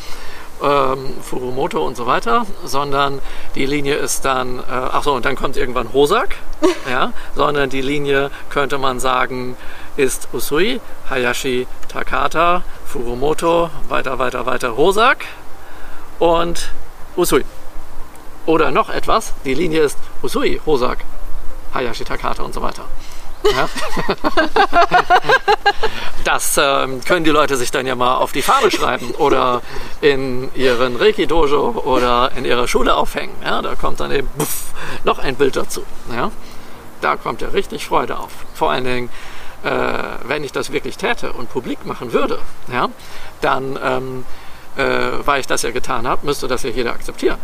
ähm, 0.63 1.15
Furumoto 1.21 1.85
und 1.85 1.95
so 1.95 2.05
weiter, 2.05 2.45
sondern 2.63 3.21
die 3.55 3.65
Linie 3.65 3.95
ist 3.95 4.25
dann, 4.25 4.59
äh, 4.59 4.63
ach 4.67 5.03
so, 5.03 5.13
und 5.13 5.25
dann 5.25 5.35
kommt 5.35 5.57
irgendwann 5.57 5.93
Hosak, 5.93 6.35
ja, 6.89 7.13
sondern 7.35 7.69
die 7.69 7.81
Linie 7.81 8.31
könnte 8.49 8.77
man 8.77 8.99
sagen, 8.99 9.57
ist 9.95 10.29
Usui, 10.33 10.79
Hayashi, 11.09 11.67
Takata, 11.87 12.63
Furumoto, 12.85 13.69
weiter, 13.89 14.19
weiter, 14.19 14.45
weiter, 14.45 14.77
Hosak 14.77 15.25
und 16.19 16.71
Usui. 17.15 17.43
Oder 18.45 18.71
noch 18.71 18.89
etwas, 18.89 19.33
die 19.43 19.53
Linie 19.53 19.81
ist 19.81 19.97
Usui, 20.21 20.61
Hosak, 20.65 20.99
Hayashi 21.73 22.05
Takata 22.05 22.43
und 22.43 22.53
so 22.53 22.61
weiter. 22.61 22.85
Ja? 23.55 23.69
Das 26.27 26.59
ähm, 26.61 26.99
können 27.05 27.23
die 27.23 27.29
Leute 27.29 27.55
sich 27.55 27.71
dann 27.71 27.87
ja 27.87 27.95
mal 27.95 28.15
auf 28.15 28.33
die 28.33 28.41
Fahne 28.41 28.69
schreiben 28.69 29.11
oder 29.11 29.61
in 30.01 30.53
ihren 30.55 30.97
Reiki-Dojo 30.97 31.83
oder 31.85 32.31
in 32.35 32.43
ihrer 32.43 32.67
Schule 32.67 32.97
aufhängen. 32.97 33.33
Ja? 33.41 33.61
Da 33.61 33.75
kommt 33.75 34.01
dann 34.01 34.11
eben 34.11 34.27
puff, 34.37 34.73
noch 35.05 35.19
ein 35.19 35.35
Bild 35.37 35.55
dazu. 35.55 35.83
Ja? 36.13 36.31
Da 36.99 37.15
kommt 37.15 37.41
ja 37.41 37.47
richtig 37.47 37.85
Freude 37.85 38.19
auf. 38.19 38.31
Vor 38.53 38.71
allen 38.71 38.83
Dingen, 38.83 39.09
äh, 39.63 39.69
wenn 40.27 40.43
ich 40.43 40.51
das 40.51 40.73
wirklich 40.73 40.97
täte 40.97 41.31
und 41.31 41.49
publik 41.49 41.85
machen 41.85 42.11
würde, 42.11 42.39
ja? 42.69 42.89
dann, 43.39 43.79
ähm, 43.81 44.25
äh, 44.75 45.25
weil 45.25 45.39
ich 45.39 45.47
das 45.47 45.61
ja 45.61 45.71
getan 45.71 46.05
habe, 46.05 46.25
müsste 46.25 46.49
das 46.49 46.63
ja 46.63 46.71
jeder 46.71 46.91
akzeptieren. 46.91 47.37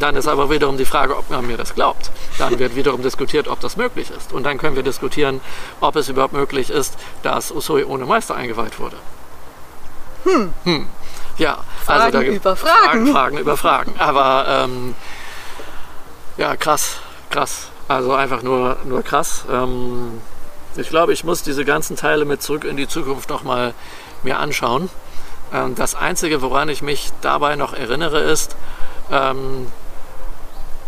Dann 0.00 0.16
ist 0.16 0.26
aber 0.28 0.50
wiederum 0.50 0.76
die 0.76 0.84
Frage, 0.84 1.16
ob 1.16 1.30
man 1.30 1.46
mir 1.46 1.56
das 1.56 1.74
glaubt. 1.74 2.10
Dann 2.38 2.58
wird 2.58 2.76
wiederum 2.76 3.02
diskutiert, 3.02 3.48
ob 3.48 3.60
das 3.60 3.76
möglich 3.76 4.10
ist. 4.10 4.32
Und 4.32 4.44
dann 4.44 4.58
können 4.58 4.76
wir 4.76 4.82
diskutieren, 4.82 5.40
ob 5.80 5.96
es 5.96 6.08
überhaupt 6.08 6.34
möglich 6.34 6.70
ist, 6.70 6.94
dass 7.22 7.50
Usui 7.50 7.84
ohne 7.84 8.04
Meister 8.04 8.34
eingeweiht 8.34 8.78
wurde. 8.78 8.96
Hm. 10.24 10.86
Ja, 11.38 11.58
Fragen 11.86 12.12
da- 12.12 12.22
über 12.22 12.56
Fragen. 12.56 12.76
Fragen, 12.82 13.06
Fragen 13.12 13.38
über 13.38 13.56
Fragen. 13.56 13.94
Aber 13.98 14.44
ähm, 14.48 14.94
ja, 16.36 16.56
krass, 16.56 16.96
krass. 17.30 17.68
Also 17.86 18.12
einfach 18.12 18.42
nur, 18.42 18.76
nur 18.84 19.02
krass. 19.02 19.44
Ähm, 19.50 20.20
ich 20.76 20.90
glaube, 20.90 21.12
ich 21.12 21.24
muss 21.24 21.42
diese 21.42 21.64
ganzen 21.64 21.96
Teile 21.96 22.24
mit 22.24 22.42
zurück 22.42 22.64
in 22.64 22.76
die 22.76 22.88
Zukunft 22.88 23.30
nochmal 23.30 23.72
mir 24.22 24.38
anschauen. 24.38 24.90
Ähm, 25.54 25.74
das 25.76 25.94
Einzige, 25.94 26.42
woran 26.42 26.68
ich 26.68 26.82
mich 26.82 27.10
dabei 27.22 27.56
noch 27.56 27.72
erinnere, 27.72 28.20
ist, 28.20 28.56
ähm, 29.10 29.66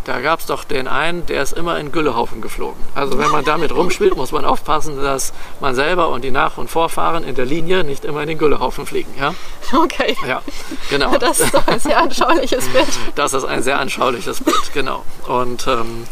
da 0.05 0.19
gab 0.19 0.39
es 0.39 0.47
doch 0.47 0.63
den 0.63 0.87
einen, 0.87 1.27
der 1.27 1.43
ist 1.43 1.53
immer 1.53 1.77
in 1.77 1.91
Güllehaufen 1.91 2.41
geflogen. 2.41 2.81
Also 2.95 3.19
wenn 3.19 3.29
man 3.29 3.45
damit 3.45 3.71
rumspielt, 3.71 4.15
muss 4.15 4.31
man 4.31 4.45
aufpassen, 4.45 4.99
dass 5.01 5.31
man 5.59 5.75
selber 5.75 6.09
und 6.09 6.23
die 6.23 6.31
Nach- 6.31 6.57
und 6.57 6.69
Vorfahren 6.71 7.23
in 7.23 7.35
der 7.35 7.45
Linie 7.45 7.83
nicht 7.83 8.03
immer 8.03 8.21
in 8.23 8.27
den 8.27 8.39
Güllehaufen 8.39 8.87
fliegen. 8.87 9.13
Ja, 9.19 9.33
Okay. 9.73 10.17
ja 10.27 10.41
genau. 10.89 11.15
Das 11.17 11.39
ist 11.39 11.53
doch 11.53 11.67
ein 11.67 11.79
sehr 11.79 11.99
anschauliches 12.01 12.67
Bild. 12.69 12.87
Das 13.13 13.33
ist 13.33 13.45
ein 13.45 13.61
sehr 13.61 13.79
anschauliches 13.79 14.41
Bild, 14.41 14.73
genau. 14.73 15.03
Und 15.27 15.67
ähm, 15.67 16.07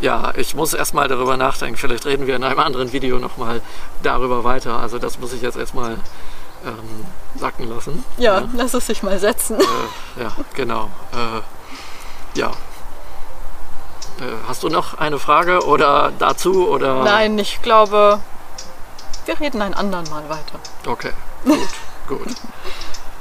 ja, 0.00 0.32
ich 0.36 0.54
muss 0.54 0.72
erstmal 0.72 1.08
darüber 1.08 1.36
nachdenken. 1.36 1.76
Vielleicht 1.76 2.06
reden 2.06 2.26
wir 2.26 2.36
in 2.36 2.44
einem 2.44 2.58
anderen 2.58 2.92
Video 2.92 3.18
nochmal 3.18 3.60
darüber 4.02 4.44
weiter. 4.44 4.78
Also 4.78 4.98
das 4.98 5.18
muss 5.18 5.34
ich 5.34 5.42
jetzt 5.42 5.56
erstmal 5.58 5.98
ähm, 6.66 7.06
sacken 7.38 7.68
lassen. 7.68 8.04
Ja, 8.18 8.42
lass 8.54 8.74
es 8.74 8.86
sich 8.86 9.02
mal 9.02 9.18
setzen. 9.18 9.58
Äh, 9.60 10.22
ja, 10.22 10.32
genau. 10.54 10.90
Äh, 11.12 12.38
ja. 12.38 12.48
Äh, 12.48 14.22
hast 14.48 14.62
du 14.62 14.68
noch 14.68 14.98
eine 14.98 15.18
Frage 15.18 15.64
oder 15.66 16.12
dazu 16.18 16.68
oder? 16.68 17.02
Nein, 17.04 17.38
ich 17.38 17.62
glaube, 17.62 18.20
wir 19.26 19.40
reden 19.40 19.62
ein 19.62 19.74
andern 19.74 20.04
Mal 20.10 20.28
weiter. 20.28 20.58
Okay, 20.86 21.12
gut, 21.44 21.68
gut. 22.08 22.28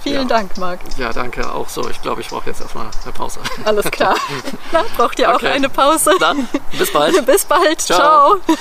Vielen 0.03 0.29
Ja. 0.29 0.35
Dank, 0.37 0.57
Marc. 0.59 0.79
Ja, 0.97 1.11
danke 1.11 1.51
auch 1.51 1.67
so. 1.67 1.89
Ich 1.89 1.99
glaube, 1.99 2.21
ich 2.21 2.29
brauche 2.29 2.45
jetzt 2.45 2.61
erstmal 2.61 2.85
eine 3.03 3.11
Pause. 3.11 3.39
Alles 3.65 3.89
klar. 3.89 4.13
Na, 4.71 4.83
braucht 4.95 5.17
ihr 5.17 5.31
auch 5.31 5.35
Okay. 5.37 5.47
eine 5.47 5.67
Pause? 5.67 6.11
Dann 6.19 6.47
bis 6.77 6.93
bald. 6.93 7.25
Bis 7.25 7.43
bald. 7.45 7.81
Ciao. 7.81 8.37
Ciao. 8.45 8.55